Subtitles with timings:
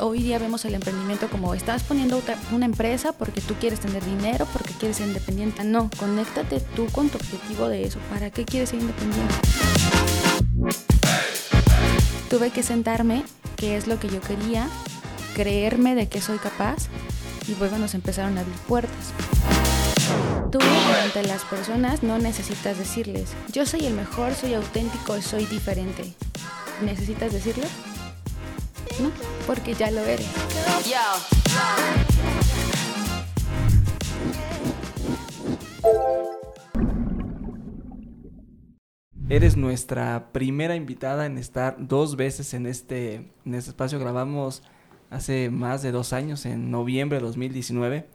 [0.00, 4.46] hoy día vemos el emprendimiento como estás poniendo una empresa porque tú quieres tener dinero,
[4.52, 5.62] porque quieres ser independiente.
[5.64, 7.98] No, conéctate tú con tu objetivo de eso.
[8.10, 9.34] ¿Para qué quieres ser independiente?
[12.28, 13.24] Tuve que sentarme,
[13.56, 14.68] qué es lo que yo quería,
[15.34, 16.88] creerme de que soy capaz
[17.48, 19.12] y luego nos empezaron a abrir puertas.
[20.50, 20.58] Tú
[21.04, 26.14] ante las personas no necesitas decirles, yo soy el mejor, soy auténtico, soy diferente.
[26.82, 27.64] ¿Necesitas decirlo?
[29.46, 30.28] Porque ya lo eres.
[39.28, 44.00] Eres nuestra primera invitada en estar dos veces en este, en este espacio.
[44.00, 44.64] Grabamos
[45.08, 48.08] hace más de dos años, en noviembre de 2019.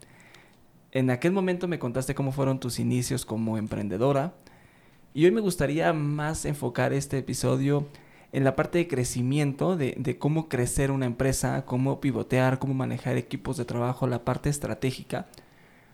[0.91, 4.33] En aquel momento me contaste cómo fueron tus inicios como emprendedora.
[5.13, 7.87] Y hoy me gustaría más enfocar este episodio
[8.35, 13.55] en la parte de crecimiento, de, cómo crecer una empresa, cómo pivotear, cómo manejar equipos
[13.55, 15.25] de trabajo, la parte estratégica.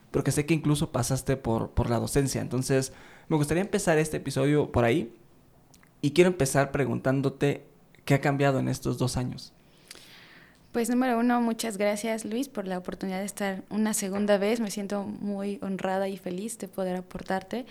[0.09, 2.41] Porque sé que incluso pasaste por, la docencia.
[2.41, 2.93] Entonces,
[3.29, 5.13] me gustaría empezar este episodio por ahí.
[6.01, 7.63] Y quiero empezar preguntándote
[8.05, 9.53] qué ha cambiado en estos dos años.
[10.71, 14.59] Pues número uno, muchas gracias Luis por la oportunidad de estar una segunda vez.
[14.59, 17.67] Me siento muy honrada y feliz de poder aportarte.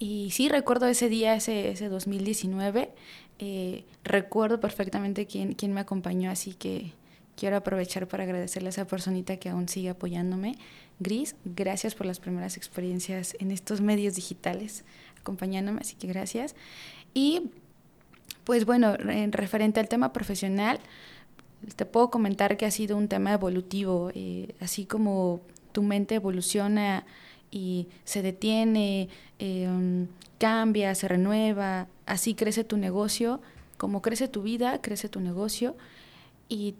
[0.00, 2.90] Y sí, recuerdo ese día, ese, ese 2019.
[3.38, 6.92] Eh, recuerdo perfectamente quién, quién me acompañó, así que
[7.36, 10.56] quiero aprovechar para agradecerle a esa personita que aún sigue apoyándome.
[10.98, 14.84] Gris, gracias por las primeras experiencias en estos medios digitales,
[15.20, 16.56] acompañándome, así que gracias.
[17.14, 17.50] Y
[18.42, 20.80] pues bueno, en referente al tema profesional,
[21.76, 25.40] te puedo comentar que ha sido un tema evolutivo, eh, así como
[25.72, 27.04] tu mente evoluciona
[27.50, 33.40] y se detiene, em, cambia, se renueva, así crece tu negocio,
[33.76, 35.76] como crece tu vida, crece tu negocio
[36.48, 36.74] y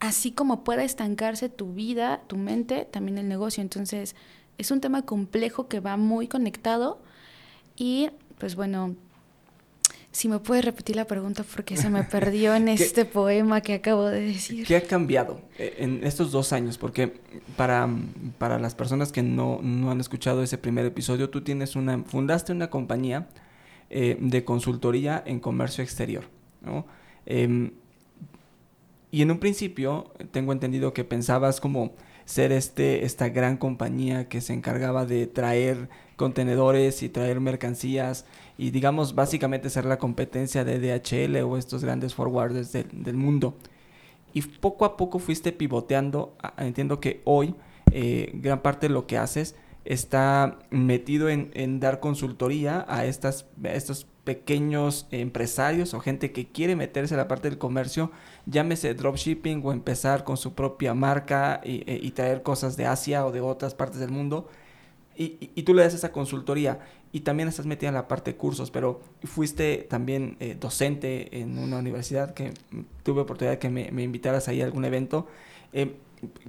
[0.00, 3.62] así como pueda estancarse tu vida, tu mente, también el negocio.
[3.62, 4.14] Entonces
[4.58, 7.00] es un tema complejo que va muy conectado
[7.76, 8.96] y pues bueno,
[10.14, 14.06] si me puedes repetir la pregunta porque se me perdió en este poema que acabo
[14.06, 14.64] de decir.
[14.64, 16.78] ¿Qué ha cambiado eh, en estos dos años?
[16.78, 17.14] Porque
[17.56, 17.88] para,
[18.38, 19.60] para las personas que no,
[19.90, 23.28] han escuchado ese primer episodio, tú tienes una, fundaste una compañía
[23.90, 26.24] eh, de consultoría en comercio exterior,
[27.26, 27.72] em,
[29.10, 31.92] y en un principio tengo entendido que pensabas como
[32.24, 38.24] ser este, esta gran compañía que se encargaba de traer contenedores y traer mercancías
[38.56, 43.56] y digamos básicamente ser la competencia de DHL o estos grandes forwarders del mundo.
[44.32, 47.54] Y poco a poco fuiste pivoteando, entiendo que hoy
[47.92, 49.54] eh, gran parte de lo que haces
[49.84, 57.14] está metido en, dar consultoría a, estas, estos pequeños empresarios o gente que quiere meterse
[57.14, 58.10] a la parte del comercio,
[58.46, 63.32] llámese dropshipping o empezar con su propia marca y, y traer cosas de Asia o
[63.32, 64.48] de otras partes del mundo
[65.16, 66.80] y, tú le das esa consultoría
[67.12, 71.58] y también estás metida en la parte de cursos, pero fuiste también eh, docente en
[71.58, 72.52] una universidad que
[73.02, 75.28] tuve oportunidad de que me, invitaras ahí a algún evento,
[75.72, 75.96] eh,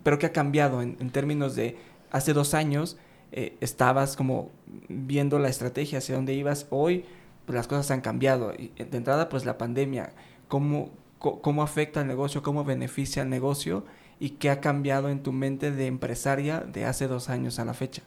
[0.03, 1.77] pero ¿qué ha cambiado en, términos de
[2.11, 2.97] hace dos años
[3.31, 4.49] eh, estabas como
[4.87, 7.05] viendo la estrategia hacia dónde ibas, hoy
[7.45, 10.13] pues las cosas han cambiado, y de entrada pues la pandemia,
[10.47, 10.89] ¿cómo,
[11.19, 13.83] cómo afecta al negocio, cómo beneficia al negocio
[14.19, 17.73] y qué ha cambiado en tu mente de empresaria de hace dos años a la
[17.73, 18.01] fecha.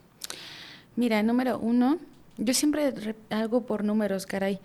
[0.99, 1.99] Mira, número uno,
[2.39, 2.93] yo siempre
[3.31, 4.59] hago por números, caray.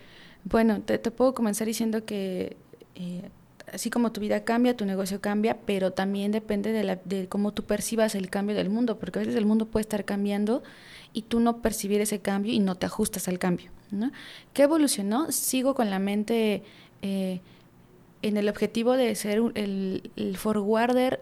[0.43, 2.57] Bueno, te, puedo comenzar diciendo que
[2.95, 3.29] eh,
[3.71, 6.97] así como tu vida cambia, tu negocio cambia, pero también depende de, la,
[7.29, 10.63] cómo tú percibas el cambio del mundo, porque a veces el mundo puede estar cambiando
[11.13, 13.69] y tú no percibir ese cambio y no te ajustas al cambio.
[13.91, 14.11] ¿no?
[14.53, 15.31] ¿Qué evolucionó?
[15.31, 16.63] Sigo con la mente
[17.03, 17.41] eh,
[18.23, 21.21] en el objetivo de ser el, el forwarder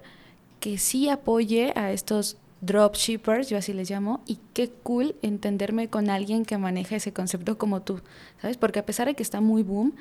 [0.61, 6.09] que sí apoye a estos dropshippers, yo así les llamo, y qué cool entenderme con
[6.09, 8.01] alguien que maneja ese concepto como tú,
[8.41, 8.57] ¿sabes?
[8.57, 9.93] Porque a pesar de que está muy boom,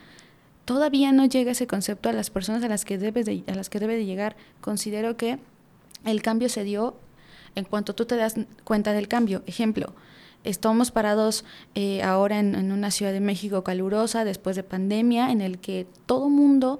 [0.64, 3.70] todavía no llega ese concepto a las personas a las que, debes de, a las
[3.70, 4.36] que debe de llegar.
[4.60, 5.38] Considero que
[6.04, 6.94] el cambio se dio
[7.54, 9.42] en cuanto tú te das cuenta del cambio.
[9.46, 9.94] Ejemplo,
[10.44, 15.40] estamos parados eh, ahora en, en, una Ciudad de México calurosa después de pandemia, en
[15.40, 16.78] el que todo mundo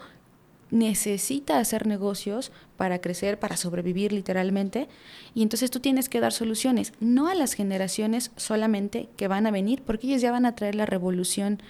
[0.70, 4.88] necesita hacer negocios para crecer, para sobrevivir literalmente,
[5.34, 9.50] y entonces tú tienes que dar soluciones, no a las generaciones solamente que van a
[9.50, 11.61] venir, porque ellos ya van a traer la revolución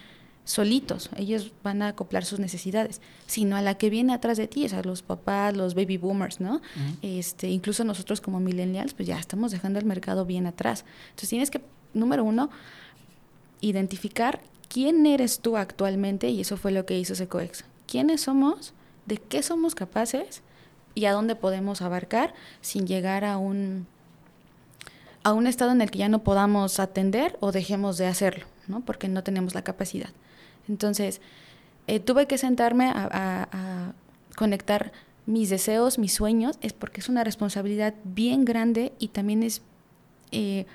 [0.44, 4.64] solitos, ellos van a acoplar sus necesidades, sino a la que viene atrás de ti,
[4.64, 6.60] o sea, los papás, los baby boomers, ¿no?
[7.02, 10.84] este, incluso nosotros como millennials, pues ya estamos dejando el mercado bien atrás.
[11.10, 11.60] Entonces tienes que,
[11.94, 12.50] número uno,
[13.60, 17.64] identificar quién eres tú actualmente, y eso fue lo que hizo Secoex.
[17.86, 18.72] ¿Quiénes somos?
[19.06, 20.42] De qué somos capaces
[20.94, 23.86] y a dónde podemos abarcar sin llegar a un,
[25.22, 28.80] a un estado en el que ya no podamos atender o dejemos de hacerlo, ¿no?
[28.80, 30.10] porque no tenemos la capacidad.
[30.68, 31.20] Entonces,
[31.86, 33.92] eh, tuve que sentarme a,
[34.36, 34.92] conectar
[35.26, 39.60] mis deseos, mis sueños, es porque es una responsabilidad bien grande y también es
[40.30, 40.66] eh,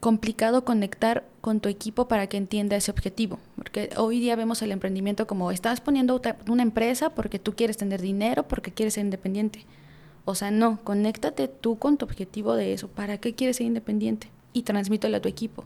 [0.00, 3.38] complicado conectar con tu equipo para que entienda ese objetivo.
[3.56, 8.00] Porque hoy día vemos el emprendimiento como estás poniendo una empresa porque tú quieres tener
[8.00, 9.64] dinero, porque quieres ser independiente.
[10.24, 12.88] O sea, no, conéctate tú con tu objetivo de eso.
[12.88, 14.28] ¿Para qué quieres ser independiente?
[14.52, 15.64] Y transmítelo a tu equipo.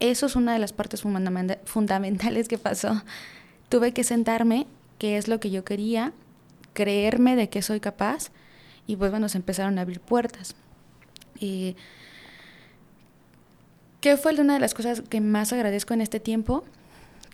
[0.00, 3.02] Eso es una de las partes fundamentales que pasó.
[3.68, 4.66] Tuve que sentarme,
[4.98, 6.12] qué es lo que yo quería,
[6.72, 8.30] creerme de que soy capaz,
[8.86, 10.54] y pues bueno, se empezaron a abrir puertas.
[11.40, 11.76] Y
[14.00, 16.62] ¿Qué fue una de las cosas que más agradezco en este tiempo?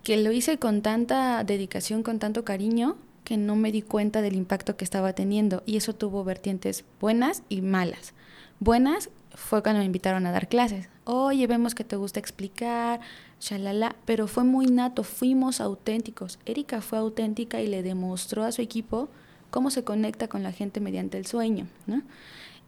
[0.03, 4.35] Que lo hice con tanta dedicación, con tanto cariño, que no me di cuenta del
[4.35, 5.63] impacto que estaba teniendo.
[5.67, 8.15] Y eso tuvo vertientes buenas y malas.
[8.61, 10.89] Buenas fue cuando me invitaron a dar clases.
[11.05, 13.01] Oye, vemos que te gusta explicar,
[13.41, 16.39] shalala, pero fue muy nato, fuimos auténticos.
[16.47, 19.11] Erika fue auténtica y le demostró a su equipo
[19.51, 22.03] cómo se conecta con la gente mediante el sueño, ¿no?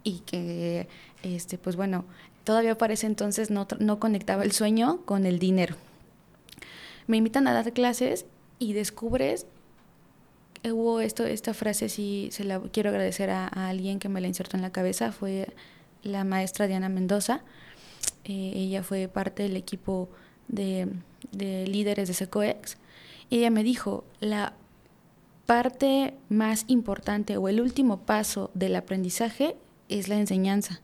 [0.03, 0.87] Y que,
[1.23, 2.05] este, pues bueno,
[2.47, 5.75] todavía para ese entonces no, no conectaba el sueño con el dinero.
[7.09, 8.25] Me invitan a dar clases
[8.61, 9.47] y descubres,
[10.65, 14.57] hubo esto, esta frase, sí, se la quiero agradecer a, alguien que me la insertó
[14.57, 15.49] en la cabeza, fue
[16.05, 17.43] la maestra Diana Mendoza.
[18.23, 20.09] Eh, ella fue parte del equipo
[20.47, 20.89] de,
[21.33, 22.79] de líderes de SECOEX.
[23.29, 24.53] Ella me dijo, la
[25.47, 29.57] parte más importante o el último paso del aprendizaje
[29.89, 30.81] es la enseñanza.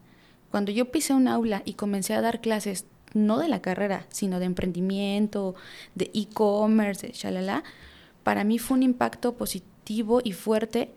[0.53, 2.85] Cuando yo pisé un aula y comencé a dar clases,
[3.15, 5.55] no de la carrera, sino de emprendimiento,
[5.95, 7.65] de e-commerce, shalala,
[8.23, 10.91] para mí fue un impacto positivo y fuerte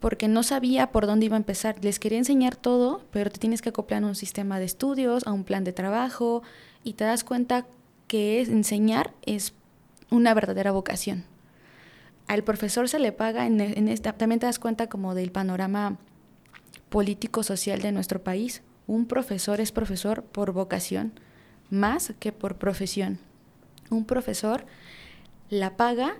[0.00, 1.76] porque no sabía por dónde iba a empezar.
[1.84, 5.32] Les quería enseñar todo, pero te tienes que acoplar a un sistema de estudios, a
[5.32, 6.42] un plan de trabajo,
[6.82, 7.66] y te das cuenta
[8.08, 9.52] que enseñar es
[10.10, 11.24] una verdadera vocación.
[12.28, 15.98] Al profesor se le paga, en, esta, también te das cuenta como del panorama
[16.88, 18.62] político-social de nuestro país.
[18.86, 21.12] Un profesor es profesor por vocación,
[21.70, 23.18] más que por profesión.
[23.90, 24.64] Un profesor
[25.50, 26.16] la paga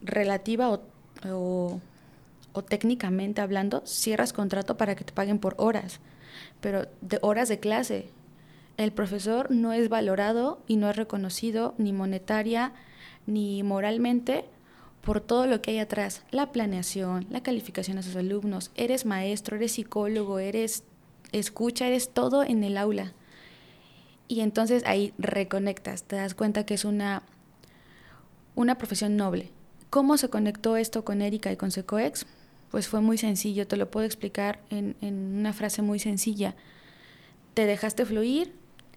[0.00, 0.80] relativa
[1.24, 1.80] o,
[2.68, 6.00] técnicamente hablando, cierras contrato para que te paguen por horas,
[6.60, 8.10] pero de horas de clase.
[8.76, 12.72] El profesor no es valorado y no es reconocido ni monetaria
[13.26, 14.44] ni moralmente
[15.02, 19.56] por todo lo que hay atrás, la planeación, la calificación a sus alumnos, eres maestro,
[19.56, 20.84] eres psicólogo, eres
[21.32, 23.12] escucha, eres todo en el aula.
[24.28, 27.22] Y entonces ahí reconectas, te das cuenta que es una,
[28.54, 29.50] una profesión noble.
[29.90, 32.26] ¿Cómo se conectó esto con Erika y con Secoex?
[32.70, 36.54] Pues fue muy sencillo, te lo puedo explicar en, en una frase muy sencilla.
[37.54, 38.52] Te dejaste fluir,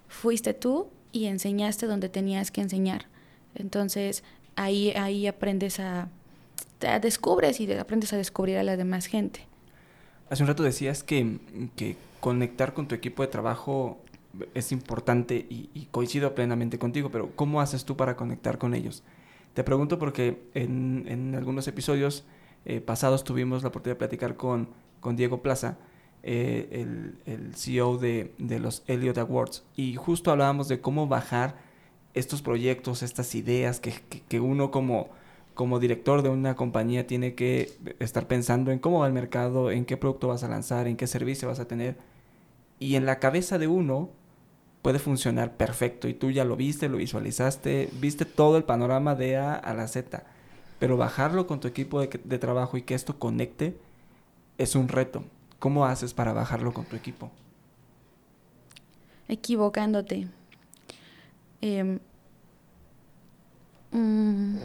[0.09, 3.05] fuiste tú y enseñaste donde tenías que enseñar.
[3.55, 4.23] Entonces
[4.55, 6.09] ahí, ahí aprendes a,
[6.79, 9.47] te descubres y aprendes a descubrir a la demás gente.
[10.29, 11.39] Hace un rato decías que,
[11.75, 13.99] que conectar con tu equipo de trabajo
[14.53, 19.03] es importante y, coincido plenamente contigo, pero ¿cómo haces tú para conectar con ellos?
[19.53, 22.23] Te pregunto porque en, algunos episodios
[22.63, 24.69] eh, pasados tuvimos la oportunidad de platicar con,
[25.01, 25.77] con Diego Plaza,
[26.23, 31.57] eh, el, el, CEO de, de, los Elliot Awards, y justo hablábamos de cómo bajar
[32.13, 33.93] estos proyectos, estas ideas que,
[34.29, 35.09] que uno como
[35.53, 39.85] como director de una compañía tiene que estar pensando en cómo va el mercado, en
[39.85, 41.97] qué producto vas a lanzar, en qué servicio vas a tener.
[42.81, 44.09] Y en la cabeza de uno
[44.81, 49.37] puede funcionar perfecto y tú ya lo viste, lo visualizaste, viste todo el panorama de
[49.37, 50.23] A a la Z.
[50.79, 53.77] Pero bajarlo con tu equipo de, trabajo y que esto conecte
[54.57, 55.23] es un reto.
[55.59, 57.29] ¿Cómo haces para bajarlo con tu equipo?
[59.27, 60.27] Equivocándote.
[61.61, 61.99] Em,
[63.91, 64.55] mm,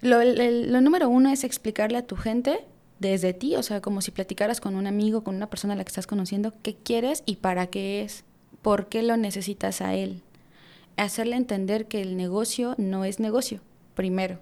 [0.00, 2.66] lo, lo, número uno es explicarle a tu gente
[2.98, 5.84] desde ti, o sea, como si platicaras con un amigo, con una persona a la
[5.84, 8.24] que estás conociendo, qué quieres y para qué es,
[8.62, 10.22] por qué lo necesitas a él.
[10.96, 13.60] Hacerle entender que el negocio no es negocio,
[13.94, 14.40] primero.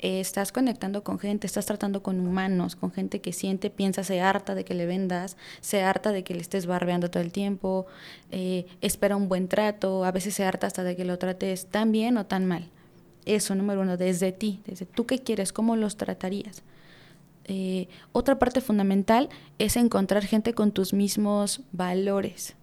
[0.00, 4.56] estás conectando con gente, estás tratando con humanos, con gente que siente, piensa, se harta
[4.56, 7.86] de que le vendas, se harta de que le estés barbeando todo el tiempo,
[8.32, 11.92] eh, espera un buen trato, a veces se harta hasta de que lo trates tan
[11.92, 12.68] bien o tan mal.
[13.26, 16.64] Eso, número uno, desde ti, desde tú qué quieres, cómo los tratarías.
[17.44, 22.54] Eh, otra parte fundamental es encontrar gente con tus mismos valores.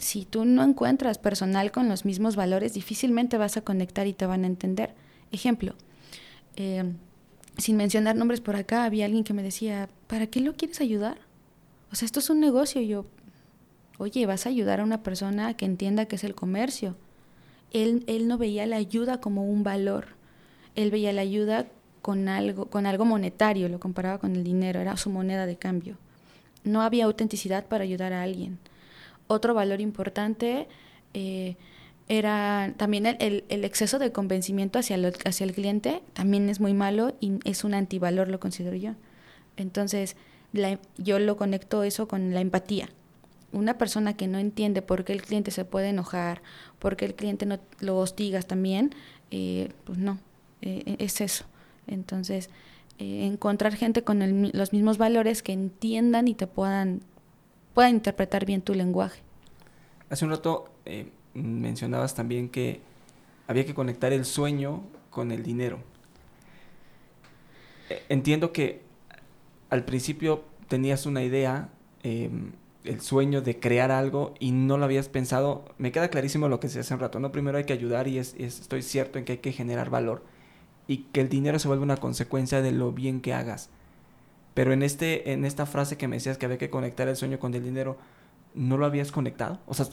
[0.00, 4.26] si tú no encuentras personal con los mismos valores, difícilmente vas a conectar y te
[4.26, 4.94] van a entender.
[5.30, 5.74] Ejemplo,
[6.56, 6.92] eh,
[7.56, 11.18] sin mencionar nombres por acá, había alguien que me decía, ¿para qué lo quieres ayudar?
[11.90, 12.80] O sea, esto es un negocio.
[12.82, 13.06] Yo,
[13.98, 16.96] oye, vas a ayudar a una persona que entienda que es el comercio.
[17.70, 20.08] Él, él no veía la ayuda como un valor.
[20.74, 21.66] Él veía la ayuda
[22.02, 25.96] con algo, con algo monetario, lo comparaba con el dinero, era su moneda de cambio.
[26.64, 28.58] No había autenticidad para ayudar a alguien.
[29.28, 30.68] Otro valor importante
[31.14, 31.56] eh,
[32.08, 37.14] era también el, el, exceso de convencimiento hacia, hacia el cliente, también es muy malo
[37.20, 38.94] y es un antivalor, lo considero yo.
[39.56, 40.16] Entonces,
[40.98, 42.88] yo lo conecto eso con la empatía.
[43.52, 46.42] Una persona que no entiende por qué el cliente se puede enojar,
[46.78, 48.94] por qué el cliente no lo hostigas también,
[49.30, 50.18] eh, pues no,
[50.62, 51.44] eh, es eso.
[51.86, 52.50] Entonces,
[52.98, 57.00] eh, encontrar gente con los mismos valores que entiendan y te puedan,
[57.74, 59.20] puedan interpretar bien tu lenguaje.
[60.08, 60.68] Hace un rato
[61.34, 62.80] mencionabas también que
[63.46, 65.78] había que conectar el sueño con el dinero.
[68.08, 68.82] Entiendo que
[69.70, 71.68] al principio tenías una idea,
[72.02, 72.52] em,
[72.84, 75.64] el sueño de crear algo y no lo habías pensado.
[75.78, 77.30] Me queda clarísimo lo que se hace un rato, ¿no?
[77.30, 80.24] Primero hay que ayudar y estoy cierto en que hay que generar valor
[80.92, 83.70] y que el dinero se vuelve una consecuencia de lo bien que hagas.
[84.52, 87.38] Pero en, este, en esta frase que me decías que había que conectar el sueño
[87.38, 87.96] con el dinero,
[88.54, 89.58] ¿no lo habías conectado?
[89.64, 89.86] O sea,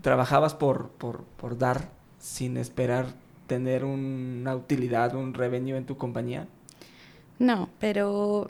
[0.00, 1.90] trabajabas por, por, por dar
[2.20, 3.06] sin esperar
[3.48, 6.46] tener una utilidad, un revenue en tu compañía.
[7.40, 8.48] No, pero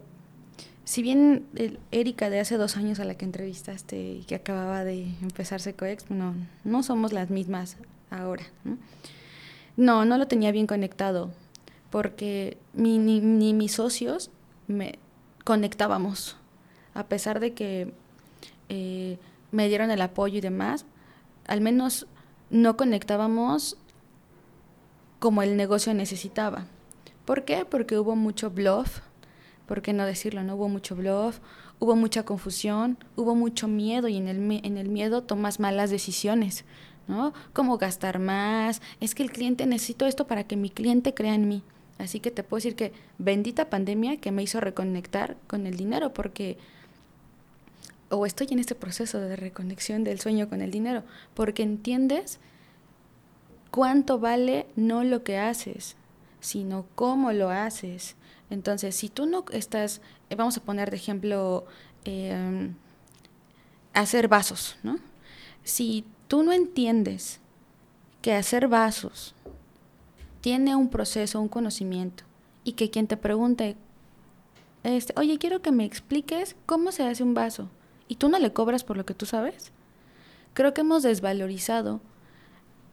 [0.84, 1.46] si bien
[1.90, 6.10] Erika de hace dos años a la que entrevistaste y que acababa de empezar Secoex,
[6.10, 7.78] no, no somos las mismas
[8.10, 8.42] ahora.
[8.64, 8.76] ¿no?
[10.04, 11.30] no, lo tenía bien conectado,
[11.90, 14.30] porque ni, ni, mis socios
[14.66, 14.98] me
[15.44, 16.36] conectábamos,
[16.94, 17.92] a pesar de que
[18.68, 19.18] eh,
[19.50, 20.84] me dieron el apoyo y demás,
[21.46, 22.06] al menos
[22.50, 23.76] no conectábamos
[25.18, 26.66] como el negocio necesitaba.
[27.24, 27.64] ¿Por qué?
[27.64, 29.00] Porque hubo mucho bluff,
[29.66, 30.42] ¿por qué no decirlo?
[30.42, 31.40] No hubo mucho bluff,
[31.78, 36.64] hubo mucha confusión, hubo mucho miedo y en el, en el miedo tomas malas decisiones,
[37.06, 37.32] ¿no?
[37.52, 41.48] Como gastar más, es que el cliente necesito esto para que mi cliente crea en
[41.48, 41.62] mí.
[41.98, 46.12] Así que te puedo decir que bendita pandemia que me hizo reconectar con el dinero
[46.14, 46.56] porque
[48.10, 51.02] o estoy en este proceso de reconexión del sueño con el dinero,
[51.34, 52.38] porque entiendes
[53.70, 55.96] cuánto vale no lo que haces,
[56.40, 58.16] sino cómo lo haces.
[58.50, 60.00] Entonces, si tú no estás,
[60.30, 61.66] eh, vamos a poner de ejemplo,
[62.04, 62.74] em,
[63.92, 64.98] hacer vasos, ¿no?
[65.64, 67.40] Si tú no entiendes
[68.22, 69.34] que hacer vasos
[70.40, 72.24] tiene un proceso, un conocimiento,
[72.64, 73.76] y que quien te pregunte,
[74.84, 77.68] este, oye, quiero que me expliques cómo se hace un vaso,
[78.08, 79.72] y tú no le cobras por lo que tú sabes,
[80.54, 82.00] creo que hemos desvalorizado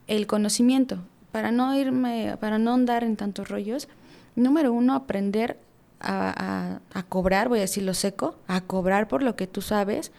[0.07, 0.99] el conocimiento.
[1.31, 3.89] Para no irme, para no andar en tantos rollos,
[4.35, 5.59] número uno, aprender
[5.99, 10.11] a, cobrar, voy a decirlo seco, a cobrar por lo que tú sabes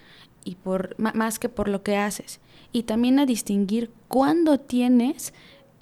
[0.45, 2.41] y por más que por lo que haces.
[2.73, 5.33] Y también a distinguir cuándo tienes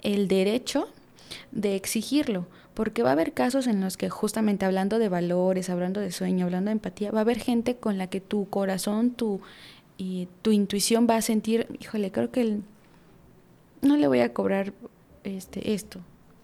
[0.01, 0.87] el derecho
[1.51, 6.01] de exigirlo, porque va a haber casos en los que justamente hablando de valores, hablando
[6.01, 9.41] de sueño, hablando de empatía, va a haber gente con la que tu corazón, tu
[9.97, 12.59] y tu intuición va a sentir, híjole, creo que
[13.81, 14.73] no le voy a cobrar
[15.23, 16.01] este esto,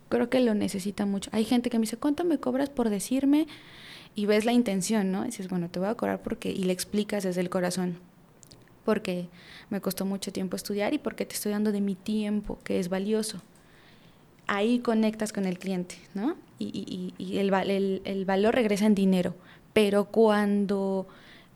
[0.09, 1.29] creo que lo necesita mucho.
[1.33, 3.47] Hay gente que me dice, ¿cuánto me cobras por decirme?
[4.15, 5.23] Y ves la intención, ¿no?
[5.23, 7.97] Y dices, bueno, te voy a cobrar porque, y le explicas desde el corazón,
[8.85, 9.27] porque
[9.69, 12.89] me costó mucho tiempo estudiar y porque te estoy dando de mi tiempo, que es
[12.89, 13.41] valioso.
[14.53, 16.35] Ahí conectas con el cliente, ¿no?
[16.59, 19.33] Y, y, y el, el, valor regresa en dinero.
[19.71, 21.07] Pero cuando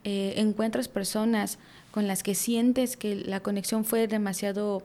[0.05, 1.59] eh, encuentras personas
[1.91, 4.81] con las que sientes que la conexión fue demasiado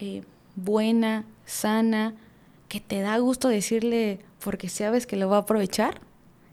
[0.00, 0.24] eh,
[0.56, 2.14] buena, sana,
[2.68, 6.00] que te da gusto decirle porque sabes que lo va a aprovechar,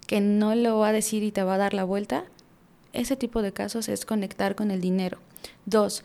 [0.05, 2.25] que no lo va a decir y te va a dar la vuelta,
[2.93, 5.17] ese tipo de casos es conectar con el dinero.
[5.65, 6.03] Dos,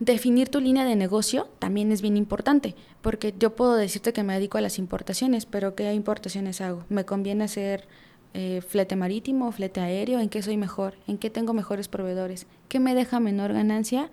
[0.00, 4.34] definir tu línea de negocio también es bien importante, porque yo puedo decirte que me
[4.34, 6.84] dedico a las importaciones, pero ¿qué importaciones hago?
[6.88, 7.86] ¿Me conviene hacer
[8.34, 10.20] eh, flete marítimo, flete aéreo?
[10.20, 10.94] ¿En qué soy mejor?
[11.06, 12.46] ¿En qué tengo mejores proveedores?
[12.68, 14.10] ¿Qué me deja menor ganancia?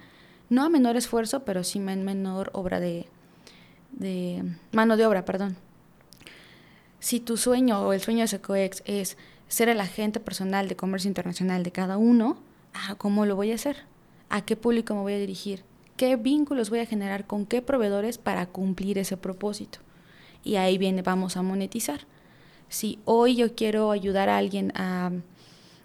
[0.50, 3.08] No a menor esfuerzo, pero sí menor obra de,
[3.92, 5.58] de mano de obra, perdón.
[7.00, 11.08] Si tu sueño o el sueño de Secoex es ser el agente personal de comercio
[11.08, 12.38] internacional de cada uno,
[12.74, 13.78] ah, ¿cómo lo voy a hacer?
[14.30, 15.64] ¿A qué público me voy a dirigir?
[16.02, 19.78] ¿Qué vínculos voy a generar con qué proveedores para cumplir ese propósito?
[20.44, 22.08] Y ahí viene, vamos a monetizar.
[22.70, 25.12] Si hoy yo quiero ayudar a alguien a,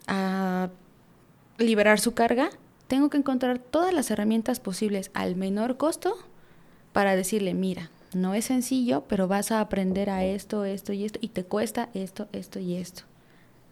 [0.06, 0.70] a
[1.58, 2.48] liberar su carga,
[2.88, 6.16] tengo que encontrar todas las herramientas posibles al menor costo
[6.94, 11.18] para decirle, mira, No es sencillo, pero vas a aprender a esto, esto y esto,
[11.20, 13.02] y te cuesta esto, esto y esto.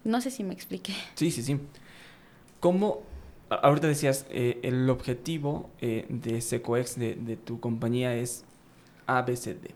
[0.04, 0.92] No sé si me expliqué.
[1.14, 1.58] Sí, sí, sí.
[2.60, 3.00] ¿Cómo,
[3.62, 8.44] ahorita decías, eh, el objetivo eh, de SecoEx, de, de tu compañía, es
[9.06, 9.70] ABCD?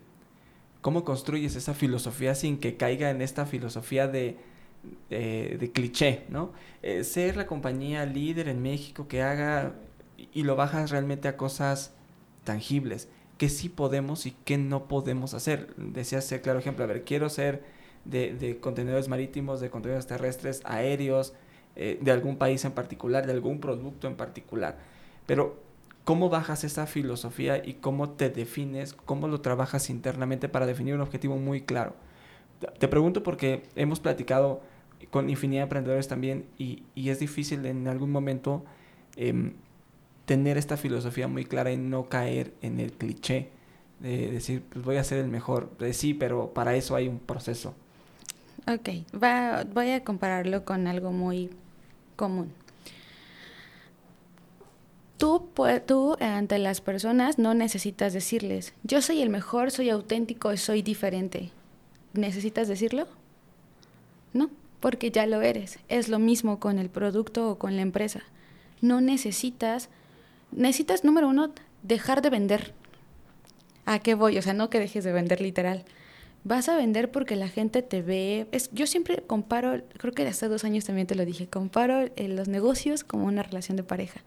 [0.81, 4.37] ¿Cómo construyes esa filosofía sin que caiga en esta filosofía de,
[5.11, 6.53] de, cliché, ¿no?
[6.83, 9.75] Eh, ser la compañía líder en México que haga
[10.33, 11.93] y lo bajas realmente a cosas
[12.45, 13.09] tangibles,
[13.39, 15.75] que sí podemos y que no podemos hacer.
[15.77, 17.65] Decías ser claro ejemplo, a ver, quiero ser
[18.05, 21.35] de, de contenedores marítimos, de contenedores terrestres, aéreos,
[21.79, 24.79] eh, de algún país en particular, de algún producto en particular.
[25.27, 25.63] Pero,
[26.05, 31.03] ¿cómo bajas esa filosofía y cómo te defines, cómo lo trabajas internamente para definir un
[31.03, 31.95] objetivo muy claro?
[32.79, 34.61] Te pregunto porque hemos platicado
[35.11, 38.65] con infinidad de emprendedores también y, y es difícil en algún momento
[39.17, 39.53] em,
[40.27, 43.51] tener esta filosofía muy clara y no caer en el cliché
[44.01, 45.71] de decir, pues voy a ser el mejor.
[45.93, 47.75] sí, pero para eso hay un proceso.
[48.67, 48.89] Ok,
[49.21, 51.51] Va, voy a compararlo con algo muy
[52.19, 52.53] común.
[55.17, 55.49] Tú,
[55.87, 61.51] tú ante las personas no necesitas decirles, yo soy el mejor, soy auténtico, soy diferente.
[62.13, 63.09] ¿Necesitas decirlo?
[64.33, 65.79] No, porque ya lo eres.
[65.89, 68.23] Es lo mismo con el producto o con la empresa.
[68.81, 69.89] No necesitas,
[70.53, 71.51] necesitas, número uno,
[71.83, 72.75] dejar de vender.
[73.87, 74.39] ¿A qué voy?
[74.39, 75.85] O sea, no que dejes de vender literal.
[76.45, 78.47] Vas a vender porque la gente te ve.
[78.53, 82.49] Es, yo siempre comparo, creo que hace dos años también te lo dije, comparo los
[82.49, 84.21] negocios como una relación de pareja.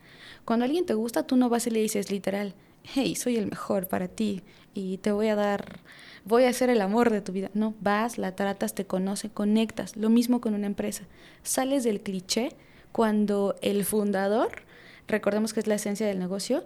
[0.45, 2.53] Cuando alguien te gusta, tú no vas y le dices literal,
[2.83, 5.79] hey, soy el mejor para ti y te voy a dar
[6.25, 7.49] voy a ser el amor de tu vida.
[7.53, 9.95] No, vas, la tratas, te conoce, conectas.
[9.95, 11.03] Lo mismo con una empresa.
[11.43, 12.49] Sales del cliché
[12.91, 14.63] cuando el fundador,
[15.07, 16.65] recordemos que es la esencia del negocio,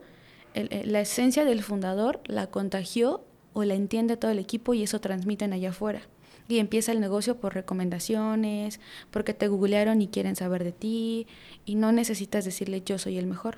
[0.53, 3.23] eh, la esencia del fundador la contagió
[3.55, 6.01] o la entiende todo el equipo y eso transmiten allá afuera.
[6.47, 11.25] Y empieza el negocio por recomendaciones, porque te googlearon y quieren saber de ti,
[11.65, 13.57] y no necesitas decirle yo soy el mejor.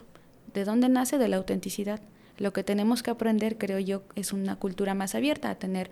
[0.54, 1.18] ¿De dónde nace?
[1.18, 2.00] De la autenticidad.
[2.38, 5.90] Lo que tenemos que aprender, creo yo, es una cultura más abierta, a tener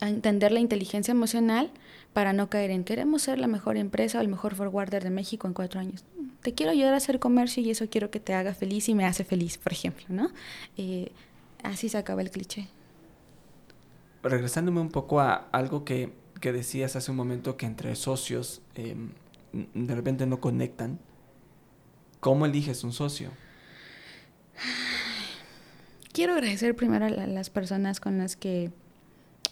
[0.00, 1.70] a entender la inteligencia emocional
[2.12, 5.46] para no caer en queremos ser la mejor empresa o el mejor forwarder de México
[5.46, 6.04] en cuatro años.
[6.42, 9.06] Te quiero ayudar a hacer comercio y eso quiero que te haga feliz y me
[9.06, 10.30] hace feliz, por ejemplo, ¿no?
[10.76, 11.12] Eh,
[11.62, 12.68] así se acaba el cliché.
[14.24, 19.10] Regresándome un poco a algo que, que decías hace un momento que entre socios em,
[19.52, 20.98] de repente no conectan,
[22.20, 23.30] ¿cómo eliges un socio?
[26.14, 28.70] quiero agradecer primero a, las personas con las que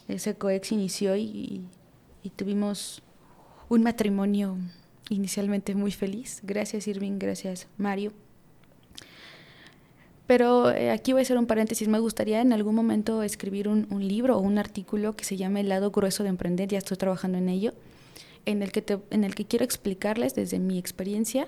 [0.07, 1.67] ese coex inició y,
[2.37, 3.03] tuvimos
[3.67, 4.57] un matrimonio
[5.09, 6.39] inicialmente muy feliz.
[6.41, 8.13] Gracias Irving, gracias Mario.
[10.27, 11.87] Pero eh, aquí voy a hacer un paréntesis.
[11.87, 15.69] Me gustaría en algún momento escribir un, libro o un artículo que se llame El
[15.69, 16.69] lado grueso de emprender.
[16.69, 17.73] Ya estoy trabajando en ello.
[18.45, 21.47] En el, que en el que quiero explicarles desde mi experiencia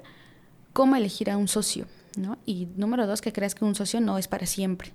[0.73, 1.88] cómo elegir a un socio.
[2.17, 2.38] ¿no?
[2.45, 4.91] Y número dos, que creas que un socio no es para siempre.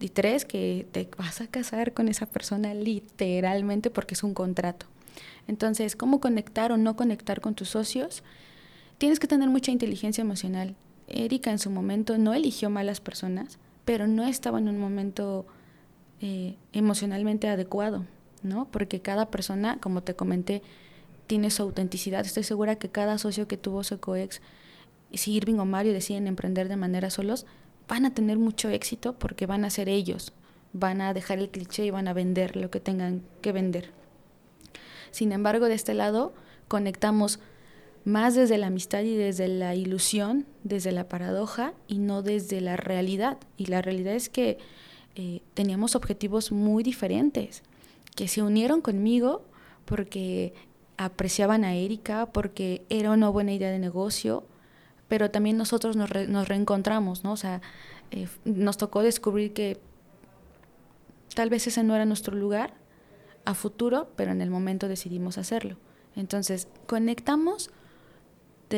[0.00, 4.86] Y tres, que te vas a casar con esa persona literalmente porque es un contrato.
[5.46, 8.22] Entonces, ¿cómo conectar o no conectar con tus socios?
[8.98, 10.74] Tienes que tener mucha inteligencia emocional.
[11.08, 15.46] Erika en su momento no eligió malas personas, pero no estaba en un momento
[16.20, 18.04] eh, emocionalmente adecuado,
[18.42, 18.66] ¿no?
[18.70, 20.62] Porque cada persona, como te comenté,
[21.26, 22.24] tiene su autenticidad.
[22.24, 24.40] Estoy segura que cada socio que tuvo su coex,
[25.12, 27.46] si Irving o Mario deciden emprender de manera solos,
[27.88, 30.32] van a tener mucho éxito porque van a ser ellos,
[30.72, 33.90] van a dejar el cliché y van a vender lo que tengan que vender.
[35.10, 36.32] Sin embargo, de este lado
[36.68, 37.38] conectamos
[38.04, 42.76] más desde la amistad y desde la ilusión, desde la paradoja y no desde la
[42.76, 43.38] realidad.
[43.56, 44.58] Y la realidad es que
[45.14, 47.62] eh, teníamos objetivos muy diferentes,
[48.14, 49.44] que se unieron conmigo
[49.86, 50.52] porque
[50.96, 54.44] apreciaban a Erika, porque era una buena idea de negocio,
[55.08, 57.32] pero también nosotros nos, reencontramos, ¿no?
[57.32, 57.62] O sea,
[58.10, 59.80] eh, nos tocó descubrir que
[61.34, 62.74] tal vez ese no era nuestro lugar
[63.44, 65.76] a futuro, pero en el momento decidimos hacerlo.
[66.16, 67.70] Entonces, conectamos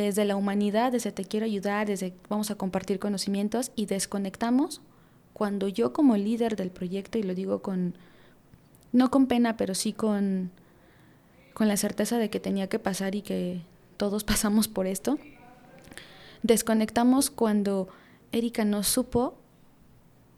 [0.00, 4.80] desde la humanidad, desde te quiero ayudar, desde vamos a compartir conocimientos y desconectamos
[5.32, 7.94] cuando yo como líder del proyecto, y lo digo con,
[8.92, 10.50] no con pena, pero sí con,
[11.52, 13.60] con la certeza de que tenía que pasar y que
[13.96, 15.18] todos pasamos por esto,
[16.46, 17.88] Desconectamos cuando
[18.30, 19.34] Erika no supo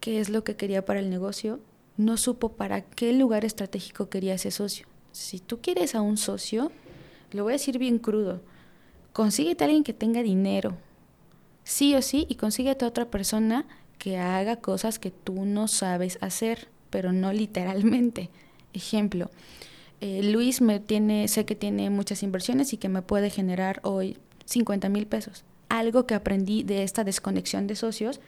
[0.01, 1.61] qué es lo que quería para el negocio,
[1.99, 4.87] no supo para qué lugar estratégico quería ese socio.
[5.13, 6.73] Si tú quieres a un socio,
[7.33, 8.41] lo voy a decir bien crudo,
[9.19, 10.77] consíguete a alguien que tenga dinero,
[11.65, 13.67] sí o sí, y consíguete a otra persona
[13.99, 16.69] que haga cosas que tú no sabes hacer.
[16.91, 18.31] pero no literalmente.
[18.73, 19.29] Ejemplo,
[20.01, 24.19] eh, Luis me tiene, sé que tiene muchas inversiones y que me puede generar hoy
[24.45, 25.43] 50 mil pesos.
[25.69, 28.21] Algo que aprendí de esta desconexión de socios.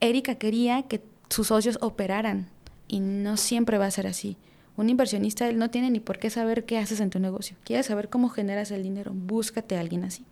[0.00, 2.50] Erika quería que sus socios operaran
[2.88, 4.36] y no siempre va a ser así.
[4.80, 7.54] Un inversionista, él no tiene ni por qué saber qué haces en tu negocio.
[7.64, 9.12] Quiere saber cómo generas el dinero.
[9.14, 10.24] Búscate a alguien así.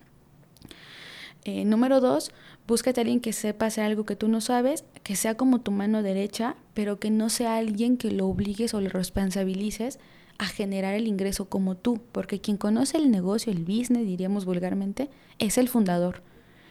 [1.45, 2.31] Eh, número dos,
[2.67, 5.71] búscate a alguien que sepa hacer algo que tú no sabes, que sea como tu
[5.71, 9.99] mano derecha, pero que no sea alguien que lo obligues o le responsabilices
[10.39, 15.11] a generar el ingreso como tú, porque quien conoce el negocio, el business, diríamos vulgarmente,
[15.39, 16.23] es el fundador.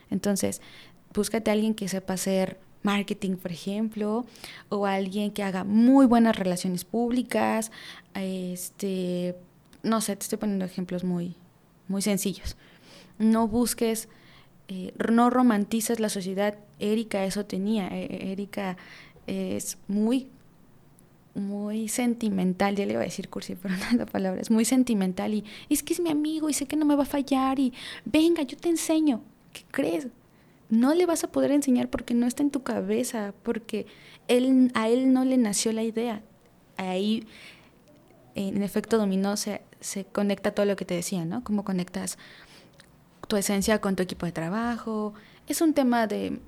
[0.10, 0.64] Entonces,
[1.14, 4.26] búscate a alguien que sepa hacer marketing, por ejemplo,
[4.70, 7.72] o alguien que haga muy buenas relaciones públicas,
[8.14, 9.36] este,
[9.84, 11.36] no sé, te estoy poniendo ejemplos muy,
[11.90, 12.56] muy sencillos.
[13.20, 14.08] No busques,
[14.70, 16.56] eh, no romantices la sociedad.
[16.80, 17.90] Erika eso tenía.
[17.90, 18.78] E, e, Erika
[19.28, 20.28] es muy
[21.36, 24.66] muy sentimental, ya le iba a decir cursi, pero no es la palabra, es muy
[24.66, 27.60] sentimental y, es que es mi amigo y sé que no me va a fallar
[27.60, 27.74] y
[28.06, 29.22] venga, yo te enseño.
[29.54, 30.08] ¿Qué crees?
[30.70, 33.86] No le vas a poder enseñar porque no está en tu cabeza, porque
[34.28, 36.22] él, a él no le nació la idea.
[36.76, 37.26] Ahí,
[38.36, 41.44] en efecto dominó, se, se conecta todo lo que te decía, ¿no?
[41.44, 42.18] Cómo conectas
[43.28, 45.14] tu esencia con tu equipo de trabajo.
[45.48, 46.40] Es un tema de,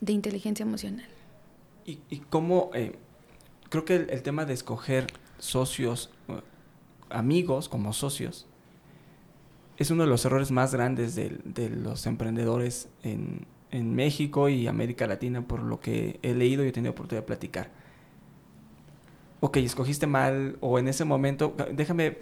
[0.00, 1.06] de inteligencia emocional.
[1.84, 2.70] ¿Y, y cómo...
[2.74, 2.96] Eh,
[3.68, 5.06] creo que el, tema de escoger
[5.38, 6.10] socios,
[7.10, 8.46] amigos como socios,
[9.78, 15.46] es uno de los errores más grandes de, los emprendedores en, México y América Latina,
[15.46, 17.70] por lo que he leído y he tenido oportunidad de platicar.
[19.40, 22.16] Ok, escogiste mal, o en ese momento, déjame,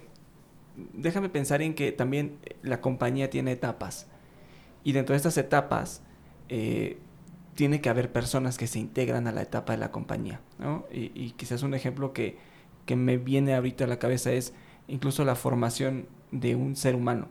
[0.93, 4.09] déjame pensar en que también la compañía tiene etapas.
[4.83, 6.03] Y dentro de estas etapas,
[6.49, 6.99] eh,
[7.55, 10.85] tiene que haber personas que se integran a la etapa de la compañía, ¿no?
[10.93, 12.37] Y, quizás un ejemplo que,
[12.85, 14.53] que, me viene ahorita a la cabeza es
[14.89, 17.29] incluso la formación de un ser humano.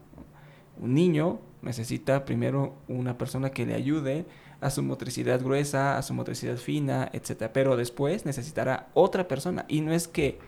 [0.79, 4.25] Un niño necesita primero una persona que le ayude
[4.61, 7.49] a su motricidad gruesa, a su motricidad fina, etc.
[7.53, 9.65] Pero después necesitará otra persona.
[9.67, 10.39] Y no es que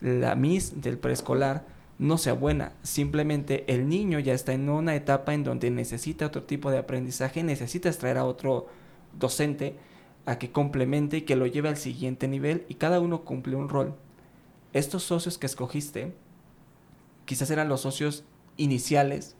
[0.00, 1.64] la Miss del preescolar
[1.98, 6.42] no sea buena, simplemente el niño ya está en una etapa en donde necesita otro
[6.42, 8.66] tipo de aprendizaje, necesita extraer a otro
[9.18, 9.76] docente
[10.26, 13.68] a que complemente y que lo lleve al siguiente nivel y cada uno cumple un
[13.68, 13.94] rol.
[14.72, 16.12] Estos socios que escogiste
[17.24, 18.24] quizás eran los socios
[18.58, 19.35] iniciales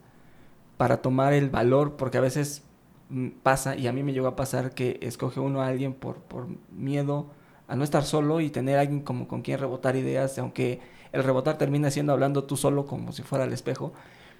[0.76, 2.62] para tomar el valor, porque a veces
[3.10, 6.16] mm, pasa, y a mí me llegó a pasar que escoge uno a alguien por,
[6.16, 7.26] por miedo
[7.68, 10.80] a no estar solo y tener a alguien como con quien rebotar ideas, aunque
[11.12, 13.92] el rebotar termina siendo hablando tú solo como si fuera el espejo,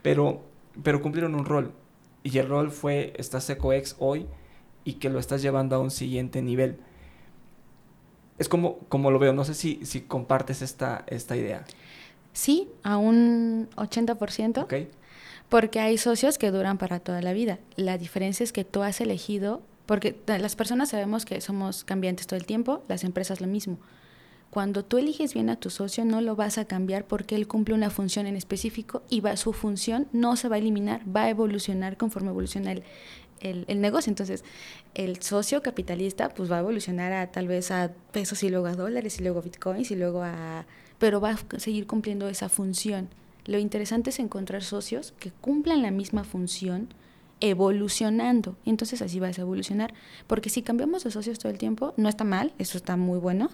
[0.03, 0.43] pero,
[0.83, 1.73] pero cumplieron un rol.
[2.23, 4.27] Y el rol fue, está Seco Ex hoy,
[4.85, 6.79] y que lo estás llevando a un siguiente nivel.
[8.39, 11.65] Es como, como lo veo, no sé si, si compartes esta, esta idea.
[12.33, 14.63] Sí, a un 80%.
[14.63, 14.75] Ok.
[15.49, 17.59] Porque hay socios que duran para toda la vida.
[17.77, 22.39] La diferencia es que tú has elegido, porque las personas sabemos que somos cambiantes todo
[22.39, 23.79] el tiempo, las empresas lo mismo.
[24.51, 27.75] Cuando tú eliges bien a tu socio, no lo vas a cambiar porque él cumple
[27.75, 31.31] una función en específico y va, su función no se va a eliminar, va a
[31.31, 32.83] evolucionar conforme evoluciona el,
[33.41, 34.11] el, negocio.
[34.11, 34.45] Entonces,
[34.95, 38.75] el socio capitalista pues va a evolucionar a tal vez a pesos y luego a
[38.75, 40.65] dólares y luego a bitcoins y luego a...
[40.99, 43.09] pero va a seguir cumpliendo esa función.
[43.47, 46.89] Lo interesante es encontrar socios que cumplan la misma función
[47.41, 48.57] evolucionando.
[48.65, 49.95] Entonces así vas a evolucionar.
[50.27, 53.51] Porque si cambiamos de socios todo el tiempo, no está mal, eso está muy bueno.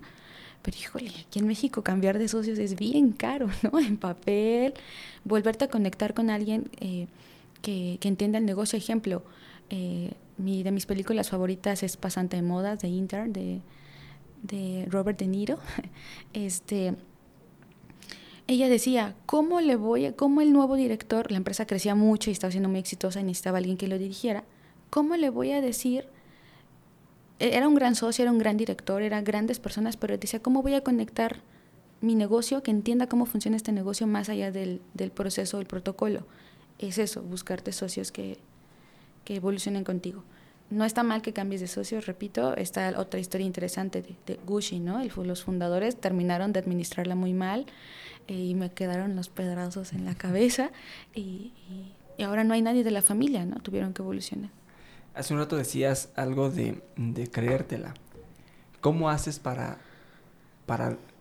[0.63, 3.79] Pero híjole, aquí en México cambiar de socios es bien caro, ¿no?
[3.79, 4.75] En papel,
[5.25, 7.09] volverte a conectar con alguien eh,
[7.61, 8.79] que, que entienda el negocio.
[8.79, 9.23] Ejemplo,
[9.71, 13.61] eh, mi, de mis películas favoritas es Pasante de Modas, de Inter, de,
[14.43, 15.59] de Robert De Niro.
[16.33, 16.95] este,
[18.47, 22.33] ella decía, ¿cómo le voy a, cómo el nuevo director, la empresa crecía mucho y
[22.33, 24.45] estaba siendo muy exitosa y necesitaba alguien que lo dirigiera,
[24.91, 26.07] ¿cómo le voy a decir?
[27.39, 30.63] E, era un gran socio, era un gran director, eran grandes personas, pero decía, ¿cómo
[30.63, 31.41] voy a conectar
[32.01, 36.27] mi negocio, que entienda cómo funciona este negocio más allá del, del proceso, del protocolo?
[36.79, 38.39] Es eso, buscarte socios que,
[39.25, 40.25] que evolucionen contigo.
[40.73, 45.05] No está mal que cambies de socio, repito, está otra historia interesante de, Gucci, ¿no?
[45.05, 47.67] Los fundadores terminaron de administrarla muy mal
[48.27, 50.71] eh, y me quedaron los pedrazos en la cabeza
[51.15, 51.53] y,
[52.25, 53.57] ahora no hay nadie de la familia, ¿no?
[53.57, 54.51] Tuvieron que evolucionar.
[55.13, 56.81] Hace un rato decías algo de,
[57.31, 57.93] creértela.
[58.81, 59.79] ¿Cómo haces para,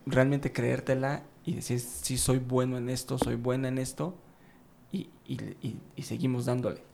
[0.05, 4.15] realmente creértela y decir si soy bueno en esto, soy buena en esto
[4.93, 5.09] y
[6.03, 6.90] seguimos dándole?